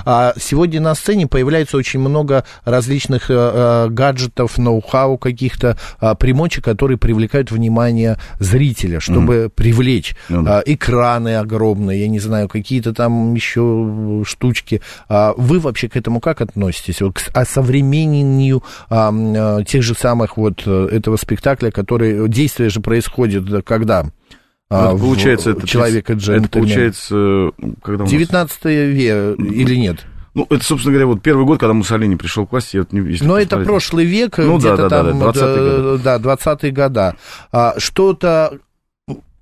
А 0.04 0.34
сегодня 0.40 0.80
на 0.80 0.94
сцене 0.94 1.26
появляется 1.26 1.76
очень 1.76 2.00
много 2.00 2.44
различных 2.64 3.30
э, 3.30 3.34
э, 3.34 3.88
гаджетов, 3.90 4.58
ноу-хау 4.58 5.18
каких-то 5.18 5.76
а, 5.98 6.14
примочек, 6.14 6.64
которые 6.64 6.96
привлекают 6.96 7.50
внимание 7.50 8.18
зрителя, 8.38 9.00
чтобы 9.00 9.50
привлечь. 9.54 10.14
Ну 10.28 10.42
да. 10.42 10.58
А, 10.58 10.62
экраны 10.64 11.36
огромные, 11.36 12.02
я 12.02 12.08
не 12.08 12.20
знаю, 12.20 12.48
какие-то 12.48 12.92
там 12.92 13.34
еще 13.34 14.22
штучки. 14.24 14.80
А 15.08 15.32
вы 15.36 15.58
вообще 15.58 15.88
к 15.88 15.96
этому 15.96 16.20
как 16.20 16.40
относитесь? 16.40 17.00
Вот 17.00 17.14
к 17.14 17.18
с- 17.18 17.30
осовременению 17.34 18.62
а, 18.88 19.10
а, 19.12 19.64
тех 19.64 19.82
же 19.82 19.94
самых 19.94 20.36
вот 20.36 20.62
э, 20.66 20.88
этого 20.92 21.16
спектакля, 21.16 21.70
который 21.70 22.28
действие 22.28 22.70
же 22.70 22.80
происходит 22.80 23.50
э, 23.52 23.62
когда? 23.62 24.06
А, 24.70 24.94
в 24.94 25.00
получается, 25.00 25.50
это 25.50 25.66
человек 25.66 26.10
и 26.10 26.12
Это 26.12 26.48
получается, 26.48 27.14
э, 27.16 27.50
когда 27.82 28.04
у 28.04 28.06
нас- 28.06 28.10
19 28.10 28.86
век 28.86 29.38
или 29.38 29.74
нет? 29.74 30.06
Ну, 30.32 30.46
это, 30.48 30.64
собственно 30.64 30.92
говоря, 30.92 31.06
вот 31.08 31.22
первый 31.22 31.44
год, 31.44 31.58
когда 31.58 31.72
Муссолини 31.72 32.14
пришел 32.14 32.46
к 32.46 32.52
власти, 32.52 32.76
я 32.76 32.82
вот 32.82 32.92
не 32.92 33.00
Но 33.20 33.36
это 33.36 33.58
прошлый 33.58 34.04
век, 34.04 34.38
Ну 34.38 34.58
где-то 34.58 34.76
да, 34.76 34.88
да, 34.88 35.10
там, 35.10 35.18
да, 35.18 35.26
20-е 35.26 35.96
э, 35.96 35.98
да, 36.04 36.18
20-е 36.18 36.70
года. 36.70 37.16
А, 37.50 37.74
что-то 37.78 38.58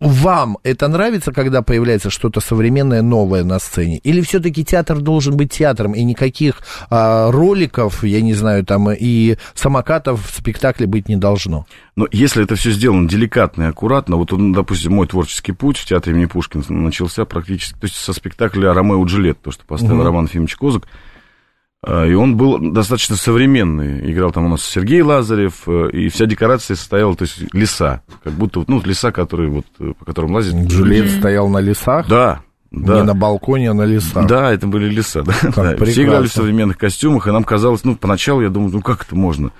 вам 0.01 0.59
это 0.63 0.89
нравится, 0.89 1.33
когда 1.33 1.63
появляется 1.63 2.11
что-то 2.11 2.41
современное, 2.41 3.03
новое 3.03 3.45
на 3.45 3.59
сцене? 3.59 3.99
Или 3.99 4.21
все-таки 4.21 4.65
театр 4.65 4.99
должен 5.01 5.37
быть 5.37 5.53
театром, 5.53 5.93
и 5.93 6.05
никаких 6.05 6.63
а, 6.91 7.31
роликов, 7.31 8.05
я 8.05 8.21
не 8.21 8.35
знаю, 8.35 8.65
там, 8.65 8.91
и 8.93 9.37
самокатов 9.55 10.25
в 10.25 10.37
спектакле 10.37 10.87
быть 10.87 11.09
не 11.09 11.17
должно? 11.17 11.67
Но 11.97 12.07
если 12.13 12.45
это 12.45 12.55
все 12.55 12.71
сделано 12.71 13.09
деликатно 13.09 13.65
и 13.65 13.67
аккуратно, 13.67 14.17
вот, 14.17 14.33
он, 14.33 14.53
допустим, 14.53 14.95
мой 14.95 15.07
творческий 15.07 15.53
путь 15.53 15.79
в 15.79 15.85
театре 15.85 16.15
имени 16.15 16.27
Пушкина 16.27 16.63
начался 16.69 17.25
практически, 17.25 17.73
то 17.73 17.87
есть 17.87 17.97
со 17.97 18.13
спектакля 18.13 18.73
«Ромео 18.73 19.05
и 19.05 19.09
Джульетта», 19.09 19.45
то, 19.45 19.51
что 19.51 19.65
поставил 19.65 19.97
Мгм. 19.97 20.05
Роман 20.05 20.25
Ефимович 20.27 20.57
Козак, 20.57 20.87
и 21.87 22.13
он 22.15 22.37
был 22.37 22.59
достаточно 22.73 23.15
современный. 23.17 24.11
Играл 24.11 24.33
там 24.33 24.47
у 24.47 24.49
нас 24.49 24.65
Сергей 24.65 25.01
Лазарев, 25.01 25.63
э, 25.69 25.91
и 25.93 26.09
вся 26.09 26.27
декорация 26.27 26.77
состояла, 26.77 27.15
то 27.15 27.23
есть 27.23 27.55
леса, 27.55 28.03
как 28.25 28.33
будто, 28.33 28.65
ну, 28.67 28.83
леса, 28.85 29.13
которые 29.13 29.49
вот, 29.51 29.67
э, 29.79 29.93
по 29.97 30.05
которым 30.05 30.33
лазят. 30.33 30.55
Джульет 30.67 31.11
стоял 31.11 31.49
на 31.49 31.59
лесах, 31.59 32.09
Да, 32.09 32.43
да. 32.73 32.97
не 32.97 33.03
на 33.05 33.15
балконе, 33.15 33.71
а 33.71 33.75
на 33.75 33.85
лесах. 33.85 34.27
Да, 34.27 34.53
это 34.53 34.67
были 34.67 34.89
леса, 34.89 35.23
да. 35.23 35.35
да. 35.43 35.51
прекрасно. 35.51 35.87
Все 35.87 36.03
играли 36.05 36.27
в 36.27 36.33
современных 36.33 36.79
костюмах, 36.79 37.29
и 37.29 37.31
нам 37.31 37.45
казалось, 37.45 37.85
ну, 37.85 37.95
поначалу 37.95 38.43
я 38.43 38.49
думал, 38.49 38.71
ну, 38.71 38.81
как 38.81 39.05
это 39.05 39.15
можно? 39.15 39.53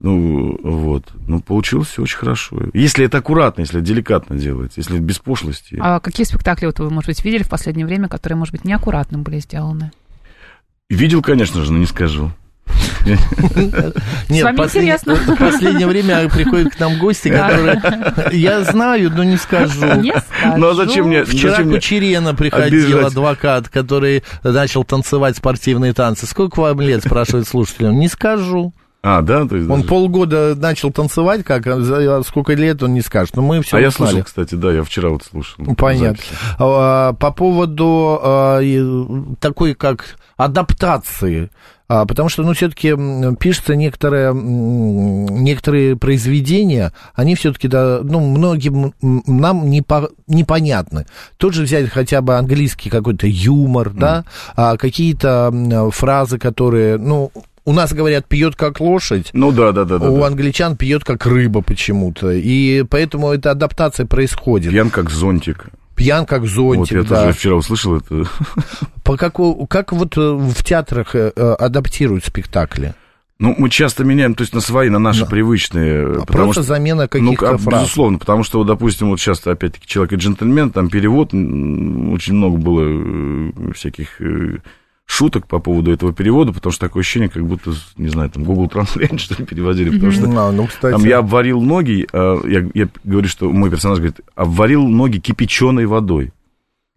Ну, 0.00 0.58
вот. 0.64 1.12
Ну, 1.28 1.40
получилось 1.40 1.88
все 1.88 2.02
очень 2.02 2.18
хорошо. 2.18 2.56
Если 2.74 3.06
это 3.06 3.18
аккуратно, 3.18 3.60
если 3.60 3.78
это 3.78 3.86
деликатно 3.86 4.36
делается, 4.36 4.80
если 4.80 4.98
без 4.98 5.20
пошлости. 5.20 5.78
А 5.80 6.00
какие 6.00 6.26
спектакли 6.26 6.66
вот 6.66 6.80
вы, 6.80 6.90
может 6.90 7.06
быть, 7.06 7.24
видели 7.24 7.44
в 7.44 7.48
последнее 7.48 7.86
время, 7.86 8.08
которые, 8.08 8.36
может 8.36 8.50
быть, 8.50 8.64
неаккуратно 8.64 9.18
были 9.18 9.38
сделаны? 9.38 9.92
Видел, 10.92 11.22
конечно 11.22 11.62
же, 11.64 11.72
но 11.72 11.78
не 11.78 11.86
скажу. 11.86 12.30
Нет, 13.06 13.18
интересно. 14.46 15.14
В 15.14 15.36
последнее 15.36 15.86
время 15.86 16.28
приходят 16.28 16.74
к 16.74 16.78
нам 16.78 16.98
гости, 16.98 17.30
которые... 17.30 17.82
Я 18.30 18.62
знаю, 18.62 19.10
но 19.10 19.24
не 19.24 19.38
скажу. 19.38 19.84
Не 19.96 20.12
скажу. 20.12 20.58
Ну, 20.58 20.68
а 20.68 20.74
зачем 20.74 21.08
мне... 21.08 21.24
Вчера 21.24 21.62
Кучерена 21.62 22.34
приходил, 22.34 22.84
обижать? 22.84 23.06
адвокат, 23.06 23.68
который 23.70 24.22
начал 24.44 24.84
танцевать 24.84 25.36
спортивные 25.38 25.94
танцы. 25.94 26.26
Сколько 26.26 26.60
вам 26.60 26.80
лет, 26.82 27.02
спрашивает 27.02 27.48
слушатель? 27.48 27.90
Не 27.90 28.08
скажу. 28.08 28.74
А, 29.04 29.20
да? 29.20 29.46
То 29.48 29.56
есть 29.56 29.68
Он 29.68 29.80
даже- 29.80 29.88
полгода 29.88 30.54
начал 30.54 30.92
танцевать, 30.92 31.42
как 31.42 31.66
а 31.66 31.80
за 31.80 32.22
сколько 32.22 32.54
лет 32.54 32.82
он 32.84 32.94
не 32.94 33.00
скажет. 33.00 33.34
Но 33.36 33.42
мы 33.42 33.60
все 33.62 33.78
А 33.78 33.80
я 33.80 33.90
слушал, 33.90 34.22
кстати, 34.22 34.54
да, 34.54 34.72
я 34.72 34.84
вчера 34.84 35.08
вот 35.08 35.24
слушал. 35.24 35.56
Ну, 35.58 35.74
Понятно. 35.74 36.22
А, 36.58 37.12
По 37.14 37.32
поводу 37.32 38.20
а, 38.22 38.60
такой 39.40 39.74
как 39.74 40.16
адаптации, 40.36 41.50
а, 41.88 42.06
потому 42.06 42.28
что, 42.28 42.42
ну, 42.44 42.52
все-таки 42.54 42.94
пишется 43.40 43.74
некоторые, 43.74 44.32
некоторые 44.34 45.96
произведения, 45.96 46.92
они 47.14 47.34
все-таки, 47.34 47.68
да, 47.68 48.00
ну, 48.02 48.20
многим 48.20 48.94
нам 49.02 49.68
не 49.68 49.82
по- 49.82 50.10
непонятны. 50.28 51.06
Тот 51.38 51.54
же 51.54 51.64
взять 51.64 51.90
хотя 51.90 52.20
бы 52.20 52.36
английский 52.36 52.88
какой-то 52.88 53.26
юмор, 53.26 53.90
да, 53.90 54.24
а, 54.54 54.76
какие-то 54.76 55.90
фразы, 55.92 56.38
которые, 56.38 56.98
ну, 56.98 57.30
у 57.64 57.72
нас 57.72 57.92
говорят, 57.92 58.26
пьет 58.26 58.56
как 58.56 58.80
лошадь, 58.80 59.30
Ну, 59.32 59.52
да, 59.52 59.72
да, 59.72 59.84
да. 59.84 59.96
у 59.96 60.18
да. 60.20 60.26
англичан 60.26 60.76
пьет 60.76 61.04
как 61.04 61.24
рыба 61.26 61.62
почему-то. 61.62 62.30
И 62.32 62.82
поэтому 62.82 63.30
эта 63.32 63.50
адаптация 63.52 64.06
происходит. 64.06 64.70
Пьян 64.72 64.90
как 64.90 65.10
зонтик. 65.10 65.66
Пьян 65.94 66.26
как 66.26 66.40
Вот 66.40 66.48
зонтик, 66.50 66.92
я 66.96 67.02
да. 67.04 67.22
тоже 67.24 67.32
вчера 67.38 67.54
услышал 67.56 67.96
это. 67.96 68.24
По 69.04 69.16
какому, 69.16 69.66
как 69.66 69.92
вот 69.92 70.16
э, 70.16 70.20
в 70.20 70.64
театрах 70.64 71.14
э, 71.14 71.32
э, 71.36 71.52
адаптируют 71.58 72.24
спектакли? 72.24 72.94
Ну, 73.38 73.54
мы 73.58 73.70
часто 73.70 74.04
меняем, 74.04 74.34
то 74.34 74.42
есть 74.42 74.54
на 74.54 74.60
свои, 74.60 74.88
на 74.88 74.98
наши 75.00 75.20
Да. 75.20 75.26
привычные. 75.26 76.22
А 76.22 76.24
Просто 76.26 76.62
что- 76.62 76.62
замена 76.62 77.02
Ну, 77.02 77.08
каких-то 77.08 77.50
а, 77.54 77.58
фраз. 77.58 77.82
безусловно, 77.82 78.18
потому 78.18 78.44
что, 78.44 78.58
вот, 78.58 78.68
допустим, 78.68 79.08
вот 79.10 79.18
сейчас, 79.20 79.44
опять-таки, 79.46 79.86
«Человек 79.86 80.12
и 80.12 80.16
джентльмен», 80.16 80.70
там 80.70 80.88
перевод, 80.88 81.34
очень 81.34 82.34
много 82.34 82.56
было 82.56 83.72
всяких 83.74 84.20
шуток 85.12 85.46
по 85.46 85.58
поводу 85.58 85.92
этого 85.92 86.12
перевода, 86.14 86.52
потому 86.52 86.72
что 86.72 86.86
такое 86.86 87.02
ощущение, 87.02 87.28
как 87.28 87.44
будто, 87.44 87.72
не 87.98 88.08
знаю, 88.08 88.30
там, 88.30 88.44
Google 88.44 88.66
Translate, 88.66 89.18
что 89.18 89.34
ли, 89.38 89.44
переводили, 89.44 89.90
потому 89.90 90.10
что 90.10 90.24
А, 90.24 90.50
ну, 90.50 90.66
кстати, 90.66 90.92
там 90.92 91.04
я 91.04 91.18
обварил 91.18 91.60
ноги, 91.60 92.06
а, 92.12 92.40
я, 92.46 92.66
я 92.72 92.88
говорю, 93.04 93.28
что 93.28 93.52
мой 93.52 93.70
персонаж 93.70 93.98
говорит, 93.98 94.20
обварил 94.34 94.88
ноги 94.88 95.18
кипяченой 95.18 95.84
водой. 95.84 96.32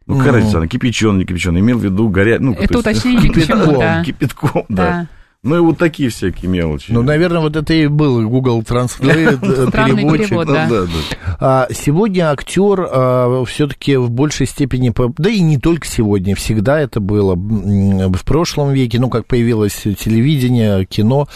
Ну, 0.07 0.17
какая 0.17 0.33
разница, 0.33 0.59
она 0.59 0.67
кипяченая, 0.67 1.17
не 1.17 1.25
кипяченая, 1.25 1.59
имел 1.61 1.77
в 1.77 1.83
виду 1.83 2.07
горя... 2.09 2.37
ну, 2.39 2.53
Это 2.53 2.81
то 2.81 2.89
есть- 2.89 3.01
уточнение 3.01 3.33
к 3.33 3.45
чему, 3.45 3.79
да. 3.79 4.03
Кипятком, 4.03 4.63
да. 4.69 5.07
Ну, 5.45 5.57
и 5.57 5.59
вот 5.59 5.77
такие 5.77 6.09
всякие 6.09 6.49
мелочи. 6.49 6.91
ну, 6.91 7.03
наверное, 7.03 7.39
вот 7.39 7.55
это 7.55 7.73
и 7.73 7.87
был 7.87 8.27
Google 8.27 8.61
Translate, 8.61 9.39
э, 9.41 9.71
переводчик. 9.71 10.27
перевод, 10.29 10.47
Ну, 10.47 10.53
да. 10.53 10.67
да, 10.67 10.81
да. 10.81 11.37
А 11.39 11.67
сегодня 11.71 12.31
актер 12.31 13.45
все-таки 13.45 13.95
в 13.95 14.09
большей 14.09 14.47
степени, 14.47 14.91
да 15.17 15.29
и 15.29 15.39
не 15.41 15.57
только 15.57 15.87
сегодня, 15.87 16.35
всегда 16.35 16.79
это 16.79 16.99
было 16.99 17.35
в 17.35 18.25
прошлом 18.25 18.71
веке, 18.73 18.99
ну, 18.99 19.09
как 19.09 19.27
появилось 19.27 19.73
телевидение, 19.83 20.83
кино, 20.85 21.27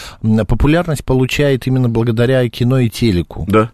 популярность 0.48 1.06
получает 1.06 1.68
именно 1.68 1.88
благодаря 1.90 2.48
кино 2.50 2.80
и 2.80 2.90
телеку. 2.90 3.46
Да. 3.48 3.70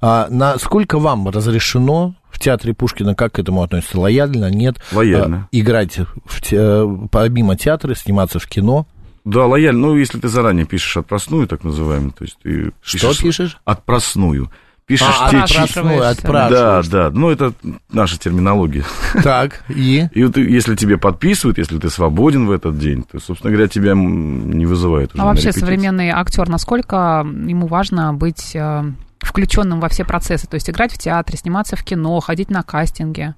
А 0.00 0.26
насколько 0.30 0.98
вам 0.98 1.28
разрешено 1.28 2.14
в 2.30 2.38
театре 2.38 2.72
Пушкина, 2.72 3.14
как 3.14 3.32
к 3.32 3.38
этому 3.38 3.62
относится? 3.62 4.00
Лояльно, 4.00 4.50
нет? 4.50 4.76
Лояльно. 4.92 5.48
А, 5.52 5.56
играть 5.56 5.98
в 6.24 6.40
те- 6.40 6.88
помимо 7.10 7.56
театра, 7.56 7.94
сниматься 7.94 8.38
в 8.38 8.46
кино? 8.46 8.86
Да, 9.24 9.46
лояльно. 9.46 9.88
Ну, 9.88 9.96
если 9.96 10.18
ты 10.18 10.28
заранее 10.28 10.66
пишешь 10.66 10.96
отпросную, 10.96 11.46
так 11.46 11.64
называемую, 11.64 12.12
то 12.12 12.24
есть 12.24 12.38
ты 12.42 12.72
Что 12.82 13.14
пишешь? 13.14 13.58
Отпросную. 13.64 14.50
Пишешь 14.90 15.06
А, 15.20 15.30
те 15.30 15.36
Да, 15.36 16.10
отпрашиваешь. 16.10 16.88
Да, 16.88 17.10
да. 17.10 17.16
Ну, 17.16 17.30
это 17.30 17.52
наша 17.92 18.18
терминология. 18.18 18.84
Так, 19.22 19.62
и? 19.68 20.08
И 20.14 20.24
вот 20.24 20.36
если 20.36 20.74
тебе 20.74 20.98
подписывают, 20.98 21.58
если 21.58 21.78
ты 21.78 21.90
свободен 21.90 22.46
в 22.48 22.50
этот 22.50 22.76
день, 22.76 23.04
то, 23.04 23.20
собственно 23.20 23.52
говоря, 23.52 23.68
тебя 23.68 23.94
не 23.94 24.66
вызывает 24.66 25.14
уже 25.14 25.22
А 25.22 25.26
вообще 25.26 25.52
современный 25.52 26.08
актер, 26.08 26.48
насколько 26.48 27.24
ему 27.24 27.68
важно 27.68 28.12
быть 28.14 28.50
э, 28.56 28.82
включенным 29.20 29.78
во 29.78 29.88
все 29.88 30.04
процессы, 30.04 30.48
то 30.48 30.56
есть 30.56 30.68
играть 30.68 30.92
в 30.92 30.98
театре, 30.98 31.38
сниматься 31.38 31.76
в 31.76 31.84
кино, 31.84 32.18
ходить 32.18 32.50
на 32.50 32.64
кастинги? 32.64 33.36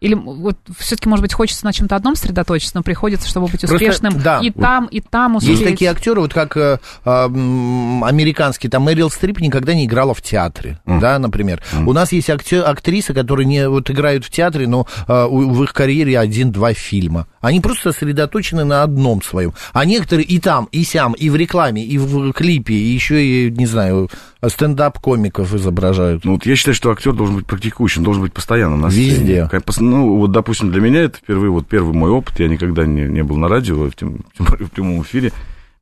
Или 0.00 0.12
вот 0.12 0.58
все-таки, 0.78 1.08
может 1.08 1.22
быть, 1.22 1.32
хочется 1.32 1.64
на 1.64 1.72
чем-то 1.72 1.96
одном 1.96 2.16
сосредоточиться, 2.16 2.72
но 2.76 2.82
приходится, 2.82 3.26
чтобы 3.26 3.46
быть 3.46 3.60
Просто, 3.62 3.76
успешным 3.76 4.20
да. 4.22 4.40
и 4.42 4.50
там, 4.50 4.84
и 4.86 5.00
там 5.00 5.36
успеть. 5.36 5.52
Есть 5.52 5.64
такие 5.64 5.90
актеры, 5.90 6.20
вот 6.20 6.34
как 6.34 6.54
э, 6.58 6.78
э, 7.06 7.10
м, 7.10 8.04
американский, 8.04 8.68
там 8.68 8.82
Мэрил 8.82 9.08
Стрип 9.08 9.40
никогда 9.40 9.72
не 9.72 9.86
играла 9.86 10.12
в 10.12 10.20
театре, 10.20 10.80
да, 10.84 11.18
например. 11.18 11.62
У 11.86 11.94
нас 11.94 12.12
есть 12.12 12.28
актё- 12.28 12.66
актрисы, 12.66 13.14
которые 13.14 13.46
не 13.46 13.66
вот 13.70 13.90
играют 13.90 14.26
в 14.26 14.30
театре, 14.30 14.66
но 14.68 14.86
э, 15.08 15.24
у- 15.30 15.48
в 15.50 15.62
их 15.62 15.72
карьере 15.72 16.18
один-два 16.18 16.74
фильма. 16.74 17.26
Они 17.40 17.60
просто 17.60 17.92
сосредоточены 17.92 18.64
на 18.64 18.82
одном 18.82 19.22
своем. 19.22 19.54
А 19.72 19.86
некоторые 19.86 20.26
и 20.26 20.38
там, 20.40 20.68
и 20.72 20.84
сям, 20.84 21.14
и 21.14 21.30
в 21.30 21.36
рекламе, 21.36 21.82
и 21.82 21.96
в 21.96 22.32
клипе, 22.34 22.74
и 22.74 22.92
еще 22.92 23.24
и, 23.24 23.50
не 23.50 23.64
знаю, 23.64 24.10
стендап-комиков 24.48 25.54
изображают. 25.54 26.24
Ну, 26.24 26.32
вот 26.32 26.46
я 26.46 26.56
считаю, 26.56 26.74
что 26.74 26.90
актер 26.90 27.12
должен 27.12 27.36
быть 27.36 27.46
практикующим, 27.46 28.04
должен 28.04 28.22
быть 28.22 28.32
постоянно 28.32 28.76
на 28.76 28.90
сцене. 28.90 29.10
Везде. 29.10 29.50
Ну, 29.78 30.16
вот, 30.16 30.32
допустим, 30.32 30.70
для 30.70 30.80
меня 30.80 31.02
это 31.02 31.18
впервые, 31.18 31.50
вот 31.50 31.66
первый 31.66 31.94
мой 31.94 32.10
опыт, 32.10 32.38
я 32.40 32.48
никогда 32.48 32.86
не, 32.86 33.02
не 33.02 33.22
был 33.22 33.36
на 33.36 33.48
радио, 33.48 33.88
в, 33.88 33.94
тем, 33.94 34.24
тем 34.36 34.46
более 34.50 34.66
в 34.66 34.70
прямом 34.70 35.02
эфире. 35.02 35.32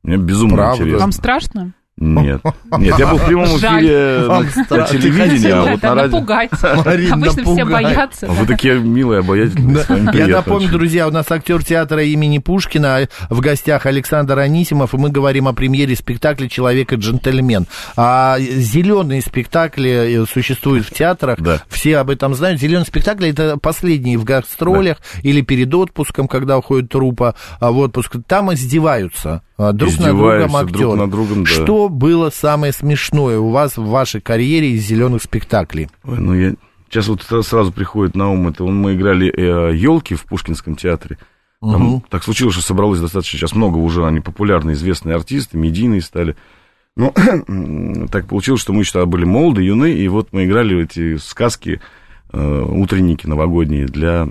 Мне 0.03 0.17
безумно 0.17 0.55
Правда? 0.55 0.83
интересно. 0.83 0.99
Вам 0.99 1.11
страшно? 1.11 1.73
Нет. 1.97 2.41
Нет, 2.77 2.99
я 2.99 3.07
был 3.07 3.17
в 3.17 3.25
прямом 3.25 3.45
эфире 3.45 4.27
на, 4.27 4.85
телевидении, 4.85 5.49
а 5.49 5.63
Да, 5.63 5.71
вот 5.71 5.79
да, 5.79 5.89
на 5.89 5.95
радио... 5.95 6.11
напугать. 6.17 6.49
Марин, 6.85 7.13
Обычно 7.13 7.43
все 7.45 7.63
боятся. 7.65 8.27
А 8.27 8.31
Вы 8.33 8.45
такие 8.45 8.79
милые, 8.79 9.19
обаятельные. 9.21 9.85
вами 9.87 10.17
Я 10.17 10.27
напомню, 10.27 10.67
очень. 10.67 10.77
друзья, 10.77 11.07
у 11.07 11.11
нас 11.11 11.31
актер 11.31 11.63
театра 11.63 12.03
имени 12.03 12.39
Пушкина, 12.39 13.07
в 13.29 13.39
гостях 13.39 13.85
Александр 13.85 14.39
Анисимов, 14.39 14.93
и 14.93 14.97
мы 14.97 15.09
говорим 15.09 15.47
о 15.47 15.53
премьере 15.53 15.95
спектакля 15.95 16.49
«Человек 16.49 16.91
и 16.91 16.97
джентльмен». 16.97 17.65
А 17.95 18.37
зеленые 18.39 19.21
спектакли 19.21 20.25
существуют 20.29 20.85
в 20.87 20.93
театрах, 20.93 21.39
Да. 21.39 21.61
все 21.69 21.97
об 21.99 22.09
этом 22.09 22.35
знают. 22.35 22.59
Зеленые 22.59 22.85
спектакли 22.85 23.29
это 23.29 23.55
последние 23.57 24.17
в 24.17 24.25
гастролях 24.25 24.97
или 25.23 25.39
перед 25.39 25.73
отпуском, 25.73 26.27
когда 26.27 26.57
уходит 26.57 26.89
трупа 26.89 27.35
а, 27.61 27.71
в 27.71 27.77
отпуск. 27.77 28.17
Там 28.27 28.53
издеваются 28.53 29.43
а, 29.54 29.54
друг 29.57 29.97
над 29.99 30.15
другом 30.17 30.55
актеры. 30.55 30.79
друг 30.79 30.95
над 30.97 31.09
другом, 31.09 31.43
да. 31.43 31.49
Что 31.49 31.89
было 31.89 32.29
самое 32.29 32.73
смешное 32.73 33.39
у 33.39 33.49
вас 33.49 33.77
в 33.77 33.85
вашей 33.85 34.21
карьере 34.21 34.71
из 34.71 34.83
зеленых 34.85 35.23
спектаклей? 35.23 35.89
Ой, 36.03 36.19
ну 36.19 36.33
я... 36.33 36.53
Сейчас 36.89 37.07
вот 37.07 37.21
сра- 37.29 37.41
сразу 37.43 37.71
приходит 37.71 38.15
на 38.15 38.31
ум, 38.31 38.47
это 38.47 38.63
мы 38.63 38.93
играли 38.95 39.25
елки 39.75 40.15
в 40.15 40.23
Пушкинском 40.25 40.75
театре. 40.75 41.17
Там 41.61 41.83
Мгм. 41.83 42.01
так 42.09 42.23
случилось, 42.23 42.53
что 42.53 42.63
собралось 42.63 42.99
достаточно 42.99 43.39
сейчас 43.39 43.55
много 43.55 43.77
уже, 43.77 44.05
они 44.05 44.19
популярные, 44.19 44.75
известные 44.75 45.15
артисты, 45.15 45.57
медийные 45.57 46.01
стали. 46.01 46.35
Ну, 46.95 47.11
так 48.11 48.27
получилось, 48.27 48.61
что 48.61 48.71
мы 48.71 48.81
еще 48.81 49.03
были 49.05 49.25
молоды, 49.25 49.63
юны, 49.63 49.91
и 49.93 50.07
вот 50.07 50.29
мы 50.31 50.45
играли 50.45 50.83
эти 50.83 51.17
сказки, 51.17 51.81
э, 52.31 52.65
утренники 52.69 53.25
новогодние 53.25 53.87
для... 53.87 54.27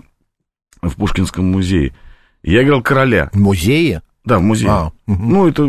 в 0.80 0.94
Пушкинском 0.94 1.50
музее. 1.50 1.94
Я 2.42 2.62
играл 2.62 2.82
короля. 2.82 3.30
В 3.32 3.38
музее? 3.40 4.02
Да, 4.24 4.38
в 4.38 4.42
музее. 4.42 4.70
А, 4.70 4.90
мгм. 5.06 5.28
Ну, 5.32 5.48
это 5.48 5.62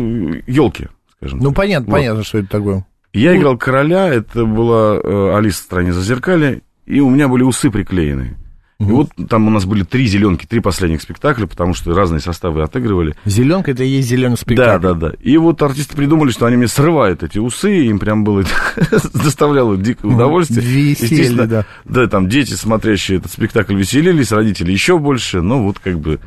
елки, 0.46 0.88
скажем. 1.18 1.38
Ну, 1.40 1.46
так. 1.48 1.56
понятно, 1.56 1.86
Вот. 1.90 1.96
понятно, 1.98 2.24
что 2.24 2.38
это 2.38 2.48
такое. 2.48 2.86
Я 3.12 3.36
играл 3.36 3.56
короля, 3.56 4.08
это 4.08 4.44
была 4.44 4.96
э, 5.02 5.36
Алиса 5.36 5.62
в 5.62 5.64
стране 5.64 5.92
зазеркалья, 5.92 6.60
и 6.86 7.00
у 7.00 7.08
меня 7.10 7.28
были 7.28 7.42
усы 7.42 7.70
приклеены. 7.70 8.36
И 8.78 8.82
вот 8.84 9.08
там 9.30 9.46
у 9.48 9.50
нас 9.50 9.64
были 9.64 9.84
три 9.84 10.06
зеленки, 10.06 10.44
три 10.44 10.60
последних 10.60 11.00
спектакля, 11.00 11.46
потому 11.46 11.72
что 11.72 11.94
разные 11.94 12.20
составы 12.20 12.62
отыгрывали. 12.62 13.14
Зеленка 13.24 13.70
это 13.70 13.82
и 13.84 13.88
есть 13.88 14.06
зеленый 14.06 14.34
Да, 14.36 14.42
спектакль. 14.42 14.82
да, 14.82 14.92
да. 14.92 15.12
И 15.20 15.38
вот 15.38 15.62
артисты 15.62 15.96
придумали, 15.96 16.30
что 16.30 16.44
они 16.44 16.56
мне 16.58 16.68
срывают 16.68 17.22
эти 17.22 17.38
усы, 17.38 17.86
им 17.86 17.98
прям 17.98 18.22
было 18.22 18.44
доставляло 19.14 19.78
дикое 19.78 20.12
удовольствие. 20.12 20.60
Веселье, 20.60 21.46
да. 21.46 21.64
Да, 21.86 22.06
там 22.06 22.28
дети, 22.28 22.52
смотрящие 22.52 23.16
этот 23.16 23.32
спектакль, 23.32 23.74
веселились, 23.74 24.30
родители 24.30 24.72
еще 24.72 24.98
больше, 24.98 25.40
но 25.40 25.62
вот 25.62 25.78
как 25.78 25.98
бы... 25.98 26.20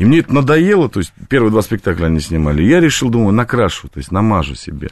И 0.00 0.04
мне 0.06 0.20
это 0.20 0.32
надоело, 0.32 0.88
то 0.88 0.98
есть 1.00 1.12
первые 1.28 1.50
два 1.50 1.60
спектакля 1.60 2.06
они 2.06 2.20
снимали. 2.20 2.62
Я 2.62 2.80
решил, 2.80 3.10
думаю, 3.10 3.34
накрашу, 3.34 3.86
то 3.90 3.98
есть 3.98 4.10
намажу 4.10 4.54
себе. 4.54 4.88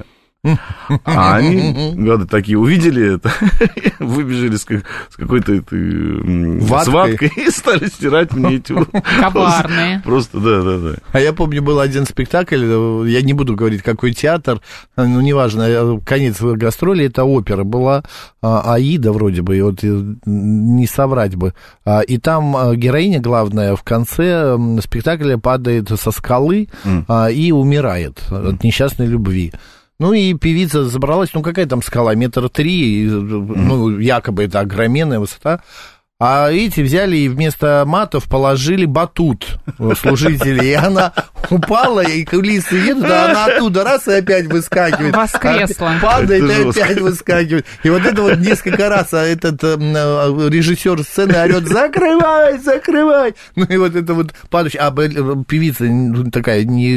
А 1.04 1.35
они, 1.37 1.92
гады 1.97 2.26
такие, 2.26 2.57
увидели 2.59 3.16
это, 3.16 3.33
выбежали 3.99 4.54
с, 4.57 4.64
как- 4.64 4.85
с 5.11 5.16
какой-то 5.16 5.52
этой, 5.54 6.61
Ваткой. 6.61 7.33
и 7.37 7.50
стали 7.50 7.87
стирать 7.87 8.33
мне 8.33 8.57
эти... 8.57 8.73
Коварные. 9.21 10.00
Просто, 10.04 10.38
да, 10.38 10.62
да, 10.62 10.78
да. 10.78 10.97
А 11.12 11.21
я 11.21 11.33
помню, 11.33 11.61
был 11.61 11.80
один 11.80 12.07
спектакль, 12.07 12.64
я 13.09 13.23
не 13.23 13.33
буду 13.33 13.57
говорить, 13.57 13.83
какой 13.83 14.12
театр, 14.12 14.61
ну, 14.97 15.21
неважно, 15.21 16.00
конец 16.07 16.40
гастроли, 16.40 17.07
это 17.07 17.25
опера 17.25 17.64
была, 17.64 18.04
а, 18.40 18.75
Аида 18.75 19.12
вроде 19.12 19.42
бы, 19.42 19.57
и 19.59 19.61
вот 19.61 19.83
э, 19.83 20.02
не 20.25 20.87
соврать 20.87 21.35
бы. 21.35 21.52
А, 21.85 22.00
И 22.02 22.18
там 22.18 22.57
э, 22.57 22.76
героиня 22.76 23.21
главная 23.21 23.75
в 23.75 23.83
конце 23.83 24.57
спектакля 24.83 25.37
падает 25.37 25.88
со 26.00 26.12
скалы 26.12 26.68
а, 27.09 27.26
и 27.26 27.50
умирает 27.50 28.23
от 28.30 28.62
несчастной 28.62 29.07
любви. 29.07 29.52
Ну 30.00 30.12
и 30.12 30.35
певица 30.35 30.85
забралась, 30.85 31.31
ну 31.35 31.43
какая 31.43 31.67
там 31.67 31.83
скала, 31.83 32.14
метр 32.14 32.49
три, 32.49 33.05
ну 33.09 33.99
якобы 33.99 34.45
это 34.45 34.61
огроменная 34.61 35.19
высота. 35.19 35.63
А 36.21 36.50
эти 36.50 36.81
взяли 36.81 37.17
и 37.17 37.28
вместо 37.28 37.85
матов 37.87 38.25
положили 38.25 38.87
батут 38.87 39.47
э, 39.78 39.93
служители, 39.97 40.65
и 40.65 40.73
она 40.73 41.13
упала, 41.49 42.00
и 42.00 42.25
кулисы 42.25 42.75
едут, 42.75 43.04
а 43.04 43.26
она 43.31 43.45
оттуда 43.45 43.85
раз 43.85 44.09
и 44.09 44.15
опять 44.15 44.47
выскакивает. 44.47 45.15
Воскресла. 45.15 45.93
Падает 46.02 46.43
Это 46.43 46.52
и 46.61 46.65
жестко. 46.65 46.85
опять 46.85 47.00
выскакивает. 47.02 47.67
И 47.85 47.91
вот 47.91 48.04
это 48.04 48.21
вот 48.23 48.39
несколько 48.39 48.89
раз 48.89 49.15
а 49.15 49.23
этот 49.23 49.63
э, 49.63 49.76
э, 49.78 50.49
режиссер 50.50 51.04
сцены 51.04 51.37
орет, 51.41 51.69
закрывай, 51.69 52.59
закрывай. 52.59 53.35
Ну 53.54 53.67
и 53.67 53.76
вот 53.76 53.95
это 53.95 54.13
вот 54.15 54.33
падающая, 54.50 54.89
а 54.89 54.91
б- 54.91 55.45
певица 55.47 55.85
такая 56.33 56.65
не, 56.65 56.97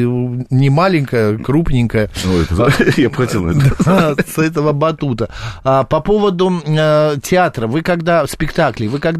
не 0.50 0.72
маленькая, 0.72 1.38
крупненькая, 1.38 2.10
Ну, 2.26 2.42
это- 2.42 2.74
я 3.00 3.10
бы 3.12 3.16
хотел 3.18 3.44
на 3.44 3.52
это. 3.52 4.16
с 4.28 4.40
этого 4.40 4.72
батута. 4.72 5.30
А, 5.64 5.84
по 5.84 6.00
поводу 6.00 6.60
э, 6.66 7.18
театра, 7.22 7.68
вы 7.68 7.84
когда, 7.84 8.26
спектаклей, 8.26 8.88
вы 8.88 8.98
когда 8.98 9.11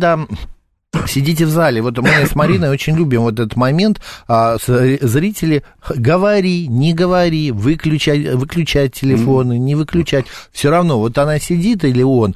сидите 1.08 1.46
в 1.46 1.50
зале, 1.50 1.82
вот 1.82 1.98
мы 1.98 2.10
с 2.10 2.36
Мариной 2.36 2.70
очень 2.70 2.96
любим 2.98 3.22
вот 3.22 3.34
этот 3.40 3.56
момент, 3.56 4.02
а, 4.28 4.58
зрители, 4.58 5.64
говори, 5.96 6.68
не 6.68 6.94
говори, 6.94 7.52
выключать, 7.52 8.34
выключать 8.36 8.94
телефоны, 8.94 9.58
не 9.58 9.76
выключать, 9.76 10.26
все 10.52 10.70
равно, 10.70 11.00
вот 11.00 11.18
она 11.18 11.40
сидит 11.40 11.86
или 11.86 12.04
он, 12.04 12.36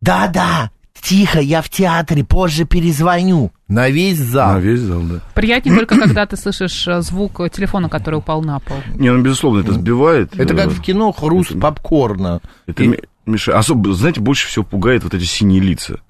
да-да, 0.00 0.70
тихо, 1.00 1.38
я 1.40 1.62
в 1.62 1.68
театре, 1.68 2.24
позже 2.24 2.64
перезвоню, 2.64 3.52
на 3.68 3.88
весь 3.90 4.18
зал. 4.18 4.54
На 4.54 4.58
весь 4.58 4.80
зал, 4.80 5.00
да. 5.02 5.20
Приятнее 5.34 5.76
только, 5.76 5.98
когда 5.98 6.26
ты 6.26 6.36
слышишь 6.36 6.86
э, 6.88 7.00
звук 7.00 7.40
телефона, 7.50 7.88
который 7.88 8.16
упал 8.16 8.42
на 8.42 8.58
пол. 8.58 8.76
Не, 8.96 9.10
ну, 9.10 9.22
безусловно, 9.22 9.60
это 9.60 9.72
сбивает. 9.72 10.38
Это 10.38 10.54
как 10.54 10.68
в 10.68 10.80
кино 10.82 11.12
хруст 11.12 11.52
это- 11.52 11.60
попкорна. 11.60 12.40
Это 12.66 12.82
И- 12.84 13.00
мешает. 13.26 13.58
Особо, 13.58 13.92
знаете, 13.94 14.20
больше 14.20 14.48
всего 14.48 14.64
пугает 14.64 15.04
вот 15.04 15.14
эти 15.14 15.24
синие 15.24 15.60
лица. 15.60 16.00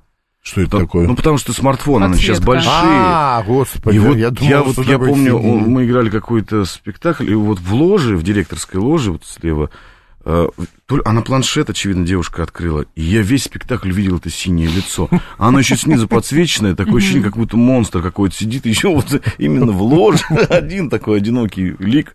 Что 0.45 0.61
это 0.61 0.71
Там- 0.73 0.89
Ну, 0.93 1.17
потому 1.17 1.39
что 1.39 1.55
смартфоны, 1.55 2.05
они 2.05 2.17
сейчас 2.19 2.39
большие. 2.39 2.71
А, 2.75 3.43
господи, 3.47 3.97
И 3.97 3.99
вот 3.99 4.15
я 4.17 4.25
я, 4.25 4.31
думал, 4.31 4.65
вот, 4.65 4.73
что 4.75 4.83
я 4.83 4.89
такое 4.93 5.09
помню, 5.09 5.37
он- 5.39 5.63
мы 5.71 5.87
играли 5.87 6.11
какой-то 6.11 6.67
спектакль, 6.67 7.31
и 7.31 7.35
вот 7.35 7.59
в 7.61 7.73
ложе, 7.75 8.15
в 8.15 8.23
директорской 8.23 8.79
ложе, 8.79 9.13
вот 9.13 9.25
слева, 9.25 9.71
э, 10.27 10.49
она 11.07 11.23
планшет, 11.23 11.71
очевидно, 11.71 12.05
девушка 12.07 12.43
открыла, 12.43 12.85
и 12.95 13.03
я 13.03 13.23
весь 13.23 13.45
спектакль 13.45 13.91
видел 13.91 14.19
это 14.19 14.29
синее 14.29 14.69
лицо. 14.69 15.09
А 15.39 15.49
оно 15.49 15.61
еще 15.61 15.77
снизу 15.77 16.09
подсвеченное, 16.09 16.75
такое 16.75 16.97
ощущение, 16.99 17.25
как 17.25 17.37
будто 17.39 17.57
монстр 17.57 18.03
какой-то 18.03 18.37
сидит, 18.37 18.67
еще 18.67 18.89
вот 18.95 19.19
именно 19.39 19.73
в 19.73 19.81
ложе, 19.81 20.25
один 20.51 20.91
такой 20.91 21.17
одинокий 21.19 21.75
лик. 21.79 22.15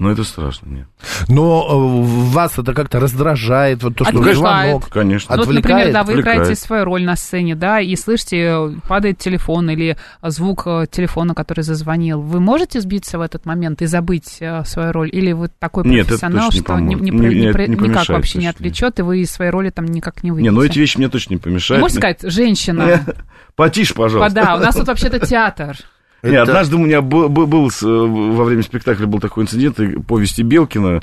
Но 0.00 0.10
это 0.10 0.24
страшно, 0.24 0.66
нет. 0.70 0.86
Но 1.28 1.66
э, 1.68 2.32
вас 2.32 2.58
это 2.58 2.72
как-то 2.72 3.00
раздражает, 3.00 3.82
вот 3.82 3.96
то, 3.96 4.04
что 4.04 4.18
Отвлекает. 4.18 4.38
звонок. 4.38 4.88
Конечно. 4.88 5.36
Ну, 5.36 5.44
вот, 5.44 5.54
например, 5.54 5.92
да, 5.92 6.04
вы 6.04 6.12
Отвлекает. 6.12 6.38
играете 6.40 6.58
свою 6.58 6.84
роль 6.86 7.04
на 7.04 7.16
сцене, 7.16 7.54
да, 7.54 7.80
и 7.80 7.94
слышите, 7.96 8.36
э, 8.38 8.70
падает 8.88 9.18
телефон 9.18 9.68
или 9.68 9.98
звук 10.22 10.62
э, 10.64 10.86
телефона, 10.90 11.34
который 11.34 11.60
зазвонил. 11.60 12.22
Вы 12.22 12.40
можете 12.40 12.80
сбиться 12.80 13.18
в 13.18 13.20
этот 13.20 13.44
момент 13.44 13.82
и 13.82 13.86
забыть 13.86 14.40
свою 14.64 14.92
роль? 14.92 15.10
Или 15.12 15.32
вы 15.32 15.50
такой 15.58 15.84
Нет, 15.86 16.06
профессионал, 16.06 16.46
точно 16.50 16.56
не 16.56 16.64
что 16.64 16.78
не, 16.78 16.94
не 16.94 17.10
Не- 17.10 17.28
не 17.28 17.40
нет, 17.42 17.52
про- 17.52 17.66
не 17.66 17.76
никак 17.76 18.08
вообще 18.08 18.38
не 18.38 18.46
отвлечет, 18.46 18.98
и 19.00 19.02
вы 19.02 19.18
из 19.20 19.30
своей 19.30 19.50
роли 19.50 19.68
там 19.68 19.84
никак 19.84 20.22
не 20.22 20.30
выйдете? 20.30 20.50
Не, 20.50 20.56
ну 20.56 20.62
эти 20.62 20.78
вещи 20.78 20.96
мне 20.96 21.10
точно 21.10 21.34
не 21.34 21.38
помешают. 21.40 21.82
Можете 21.82 22.00
сказать, 22.00 22.22
женщина, 22.22 23.04
Потише, 23.54 23.92
пожалуйста. 23.92 24.34
да, 24.34 24.56
у 24.56 24.60
нас 24.60 24.74
тут 24.74 24.88
вообще-то 24.88 25.18
театр. 25.26 25.76
Не, 26.22 26.30
Это- 26.30 26.42
однажды 26.42 26.76
у 26.76 26.80
меня 26.80 27.00
был, 27.00 27.28
был- 27.28 27.70
с- 27.70 27.82
во 27.82 28.44
время 28.44 28.62
спектакля 28.62 29.06
был 29.06 29.20
такой 29.20 29.44
инцидент, 29.44 29.78
повести 30.06 30.42
Белкина, 30.42 31.02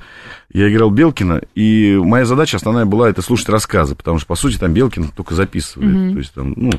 я 0.53 0.71
играл 0.71 0.91
Белкина, 0.91 1.41
и 1.55 1.95
моя 2.01 2.25
задача 2.25 2.57
основная 2.57 2.85
была 2.85 3.09
это 3.09 3.21
слушать 3.21 3.49
рассказы, 3.49 3.95
потому 3.95 4.19
что, 4.19 4.27
по 4.27 4.35
сути, 4.35 4.57
там 4.57 4.73
Белкин 4.73 5.09
только 5.15 5.33
записывает, 5.33 5.93
Мгм. 5.95 6.11
то 6.13 6.17
есть 6.19 6.33
там, 6.33 6.53
ну... 6.55 6.71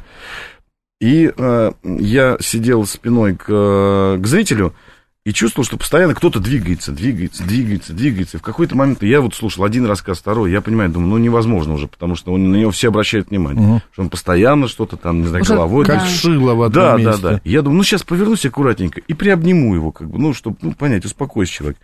И 1.00 1.32
э, 1.36 1.72
я 1.84 2.36
сидел 2.40 2.84
спиной 2.84 3.36
к, 3.36 3.44
э, 3.48 4.18
к 4.20 4.26
зрителю 4.26 4.74
и 5.28 5.32
чувствовал, 5.34 5.66
что 5.66 5.76
постоянно 5.76 6.14
кто-то 6.14 6.40
двигается, 6.40 6.90
двигается, 6.90 7.42
двигается, 7.44 7.92
двигается. 7.92 8.38
И 8.38 8.40
в 8.40 8.42
какой-то 8.42 8.74
момент 8.74 9.02
я 9.02 9.20
вот 9.20 9.34
слушал 9.34 9.64
один 9.64 9.84
рассказ, 9.84 10.20
второй, 10.20 10.50
я 10.50 10.62
понимаю, 10.62 10.88
думаю, 10.90 11.10
ну 11.10 11.18
невозможно 11.18 11.74
уже, 11.74 11.86
потому 11.86 12.14
что 12.16 12.32
он- 12.32 12.50
на 12.50 12.56
него 12.56 12.70
все 12.70 12.88
обращают 12.88 13.28
внимание, 13.28 13.62
Мгм. 13.62 13.82
что 13.92 14.02
он 14.02 14.08
постоянно 14.08 14.68
что-то 14.68 14.96
там, 14.96 15.20
не 15.20 15.26
знаю, 15.26 15.42
Уже- 15.42 15.52
головой... 15.52 15.84
Как 15.84 15.98
Да. 15.98 16.06
шило 16.06 16.54
в 16.54 16.62
этом 16.62 16.72
Да, 16.72 16.92
да, 16.96 16.98
месте. 17.02 17.22
да. 17.22 17.40
Я 17.44 17.60
думаю, 17.60 17.76
ну 17.76 17.82
сейчас 17.84 18.04
повернусь 18.04 18.46
аккуратненько 18.46 19.00
и 19.00 19.12
приобниму 19.12 19.74
его, 19.74 19.92
как 19.92 20.08
бы, 20.08 20.18
ну, 20.18 20.32
чтобы, 20.32 20.56
ну, 20.62 20.72
понять, 20.72 21.04
успокойся 21.04 21.52
человек. 21.52 21.76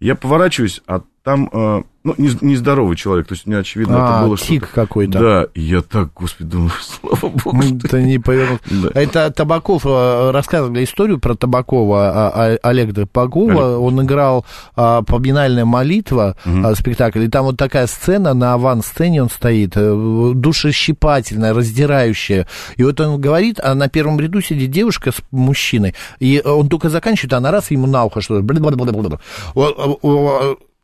Я 0.00 0.14
поворачиваюсь, 0.14 0.80
а 0.86 1.02
там 1.26 1.50
э, 1.52 1.82
ну, 2.04 2.14
нездоровый 2.16 2.96
человек, 2.96 3.26
то 3.26 3.34
есть 3.34 3.46
мне 3.46 3.58
очевидно, 3.58 3.96
а, 3.96 4.18
это 4.18 4.26
было 4.28 4.38
тик 4.38 4.70
какой-то. 4.70 5.18
Да, 5.18 5.46
и 5.54 5.60
я 5.60 5.82
так, 5.82 6.10
господи, 6.14 6.48
думаю, 6.48 6.70
слава 6.80 7.34
богу. 7.34 7.62
Это 7.82 8.00
не 8.00 8.18
повернул. 8.18 8.60
Да. 8.76 8.90
Это 8.94 9.30
Табаков, 9.32 9.84
э, 9.86 10.30
рассказывали 10.30 10.84
историю 10.84 11.18
про 11.18 11.34
Табакова, 11.34 12.10
а, 12.10 12.32
а, 12.34 12.58
Олег 12.62 12.94
Табакова, 12.94 13.76
Олег. 13.76 13.80
он 13.80 14.02
играл 14.04 14.46
«Поминальная 14.74 15.64
молитва», 15.64 16.36
угу. 16.44 16.74
спектакль, 16.76 17.24
и 17.24 17.28
там 17.28 17.46
вот 17.46 17.56
такая 17.56 17.88
сцена, 17.88 18.34
на 18.34 18.54
аван-сцене 18.54 19.22
он 19.22 19.30
стоит, 19.30 19.72
э, 19.74 20.32
душещипательная, 20.34 21.54
раздирающая, 21.54 22.46
и 22.76 22.84
вот 22.84 23.00
он 23.00 23.20
говорит, 23.20 23.58
а 23.60 23.74
на 23.74 23.88
первом 23.88 24.20
ряду 24.20 24.40
сидит 24.40 24.70
девушка 24.70 25.10
с 25.10 25.16
мужчиной, 25.32 25.96
и 26.20 26.40
он 26.44 26.68
только 26.68 26.88
заканчивает, 26.88 27.32
она 27.32 27.50
раз 27.50 27.72
ему 27.72 27.88
на 27.88 28.04
ухо 28.04 28.20
что-то, 28.20 28.42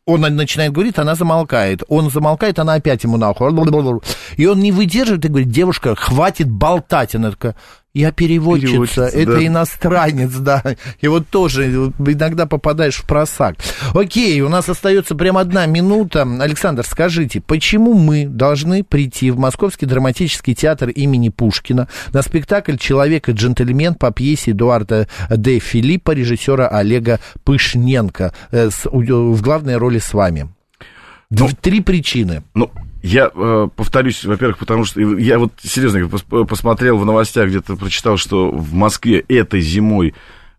он 0.05 0.21
начинает 0.21 0.73
говорить, 0.73 0.97
она 0.97 1.15
замолкает. 1.15 1.83
Он 1.87 2.09
замолкает, 2.09 2.59
она 2.59 2.73
опять 2.73 3.03
ему 3.03 3.17
на 3.17 3.31
ухо. 3.31 3.49
И 4.35 4.45
он 4.45 4.59
не 4.59 4.71
выдерживает 4.71 5.23
и 5.25 5.29
говорит, 5.29 5.49
девушка, 5.49 5.95
хватит 5.95 6.49
болтать. 6.49 7.15
Она 7.15 7.31
такая, 7.31 7.55
я 7.93 8.11
переводчица, 8.11 8.71
переводчица 8.71 9.03
это 9.05 9.33
да. 9.33 9.45
иностранец, 9.45 10.31
да. 10.37 10.63
И 10.99 11.07
вот 11.07 11.27
тоже 11.27 11.67
иногда 11.67 12.47
попадаешь 12.47 12.95
в 12.95 13.05
просак. 13.05 13.57
Окей, 13.93 14.41
у 14.41 14.49
нас 14.49 14.67
остается 14.67 15.13
прям 15.13 15.37
одна 15.37 15.67
минута. 15.67 16.27
Александр, 16.39 16.83
скажите, 16.87 17.39
почему 17.39 17.93
мы 17.93 18.25
должны 18.25 18.83
прийти 18.83 19.29
в 19.29 19.37
Московский 19.37 19.85
драматический 19.85 20.55
театр 20.55 20.89
имени 20.89 21.29
Пушкина 21.29 21.87
на 22.11 22.23
спектакль 22.23 22.77
«Человек 22.77 23.29
и 23.29 23.33
джентльмен» 23.33 23.93
по 23.93 24.11
пьесе 24.11 24.51
Эдуарда 24.51 25.07
де 25.29 25.59
Филиппа, 25.59 26.11
режиссера 26.11 26.67
Олега 26.67 27.19
Пышненко, 27.43 28.33
э, 28.51 28.69
в 28.91 29.41
главной 29.43 29.77
роли 29.77 29.99
с 29.99 30.13
вами? 30.13 30.49
Ну, 31.29 31.49
Три 31.61 31.81
причины. 31.81 32.43
Ну, 32.55 32.71
я 33.03 33.29
э, 33.35 33.67
повторюсь, 33.75 34.23
во-первых, 34.23 34.57
потому 34.57 34.85
что 34.85 35.01
я 35.01 35.37
вот 35.37 35.51
серьезно 35.61 36.07
посмотрел 36.45 36.97
в 36.97 37.05
новостях, 37.05 37.49
где-то 37.49 37.75
прочитал, 37.75 38.15
что 38.15 38.49
в 38.49 38.73
Москве 38.73 39.19
этой 39.19 39.59
зимой 39.59 40.13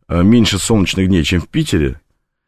э, 0.08 0.22
меньше 0.22 0.58
солнечных 0.58 1.08
дней, 1.08 1.24
чем 1.24 1.40
в 1.40 1.48
Питере. 1.48 2.00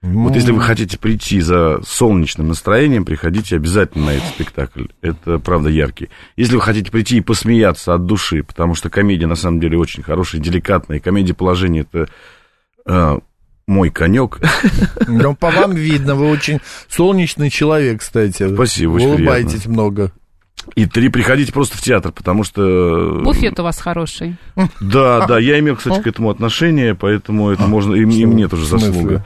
Ну... 0.03 0.25
Вот 0.25 0.35
если 0.35 0.53
вы 0.53 0.61
хотите 0.61 0.99
прийти 0.99 1.41
за 1.41 1.81
солнечным 1.83 2.49
настроением, 2.49 3.07
приходите 3.07 3.57
обязательно 3.57 4.07
на 4.07 4.11
этот 4.11 4.29
спектакль. 4.29 4.85
Это, 5.01 5.39
правда, 5.39 5.71
яркий. 5.71 6.11
Если 6.37 6.57
вы 6.57 6.61
хотите 6.61 6.91
прийти 6.91 7.17
и 7.17 7.23
посмеяться 7.23 7.95
от 7.95 8.05
души, 8.05 8.43
потому 8.43 8.75
что 8.75 8.91
комедия, 8.91 9.27
на 9.27 9.35
самом 9.35 9.61
деле, 9.61 9.79
очень 9.79 10.03
хорошая, 10.03 10.43
деликатная, 10.43 10.99
и 10.99 11.01
комедия 11.01 11.33
положения, 11.33 11.81
это 11.81 12.09
э, 12.85 13.19
мой 13.67 13.91
конек. 13.91 14.41
Ну, 15.09 15.35
по 15.35 15.51
вам 15.51 15.73
видно, 15.73 16.15
вы 16.15 16.29
очень 16.29 16.61
солнечный 16.89 17.49
человек, 17.49 18.01
кстати. 18.01 18.53
Спасибо, 18.53 18.93
очень 18.93 19.07
Улыбаетесь 19.07 19.63
приятно. 19.63 19.73
много. 19.73 20.13
И 20.75 20.87
три, 20.87 21.09
приходите 21.09 21.53
просто 21.53 21.77
в 21.77 21.81
театр, 21.81 22.11
потому 22.13 22.43
что... 22.43 23.21
Буфет 23.23 23.59
у 23.61 23.63
вас 23.63 23.79
хороший. 23.79 24.37
Да, 24.81 25.27
да, 25.27 25.39
я 25.39 25.59
имел, 25.61 25.77
кстати, 25.77 26.03
к 26.03 26.07
этому 26.07 26.31
отношение, 26.31 26.95
поэтому 26.95 27.51
это 27.51 27.63
можно, 27.63 27.95
и, 27.95 28.01
и 28.01 28.27
мне 28.27 28.49
тоже 28.49 28.67
заслуга. 28.67 29.25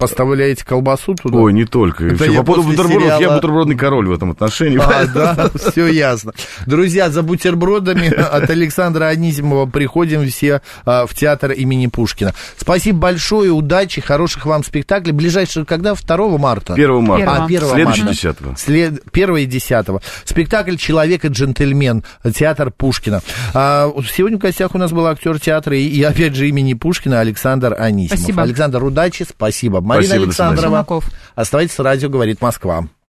Поставляете 0.00 0.64
колбасу 0.64 1.16
туда? 1.16 1.38
Ой, 1.38 1.52
не 1.52 1.64
только. 1.64 2.06
Это 2.06 2.26
я, 2.26 2.38
по 2.38 2.54
поводу 2.54 2.68
бутербродов, 2.68 3.02
сериала... 3.02 3.20
я 3.20 3.30
бутербродный 3.30 3.74
король 3.74 4.06
в 4.06 4.12
этом 4.12 4.30
отношении. 4.30 4.78
А, 4.78 5.06
да, 5.06 5.50
все 5.70 5.88
ясно. 5.88 6.34
Друзья, 6.66 7.10
за 7.10 7.24
бутербродами 7.24 8.06
от 8.08 8.48
Александра 8.48 9.06
Анисимова 9.06 9.66
приходим 9.66 10.24
все 10.28 10.62
а, 10.84 11.04
в 11.04 11.14
театр 11.14 11.50
имени 11.50 11.88
Пушкина. 11.88 12.32
Спасибо 12.56 13.00
большое, 13.00 13.50
удачи, 13.50 14.00
хороших 14.00 14.46
вам 14.46 14.62
спектаклей. 14.62 15.10
Ближайший 15.10 15.64
когда? 15.64 15.96
2 15.96 16.38
марта? 16.38 16.74
1 16.74 17.02
марта. 17.02 17.32
А, 17.32 17.44
1 17.46 17.60
Следующий 17.60 18.02
10 18.02 18.36
След... 18.56 19.02
1 19.12 19.36
и 19.36 19.46
10 19.46 19.86
Спектакль 20.24 20.76
«Человек 20.76 21.24
и 21.24 21.28
джентльмен», 21.28 22.04
театр 22.36 22.70
Пушкина. 22.70 23.20
А, 23.52 23.92
сегодня 24.14 24.38
в 24.38 24.42
гостях 24.42 24.76
у 24.76 24.78
нас 24.78 24.92
был 24.92 25.08
актер 25.08 25.40
театра 25.40 25.76
и, 25.76 25.88
и, 25.88 26.04
опять 26.04 26.36
же, 26.36 26.48
имени 26.48 26.74
Пушкина 26.74 27.18
Александр 27.18 27.74
Анисимов. 27.76 28.20
Спасибо. 28.20 28.42
Александр, 28.42 28.84
удачи, 28.84 29.26
спасибо. 29.28 29.87
Марина 29.88 30.06
Спасибо, 30.06 30.24
Александрова. 30.24 31.02
Оставайтесь 31.34 31.74
с 31.74 31.78
радио 31.78 32.10
«Говорит 32.10 32.42
Москва». 32.42 32.86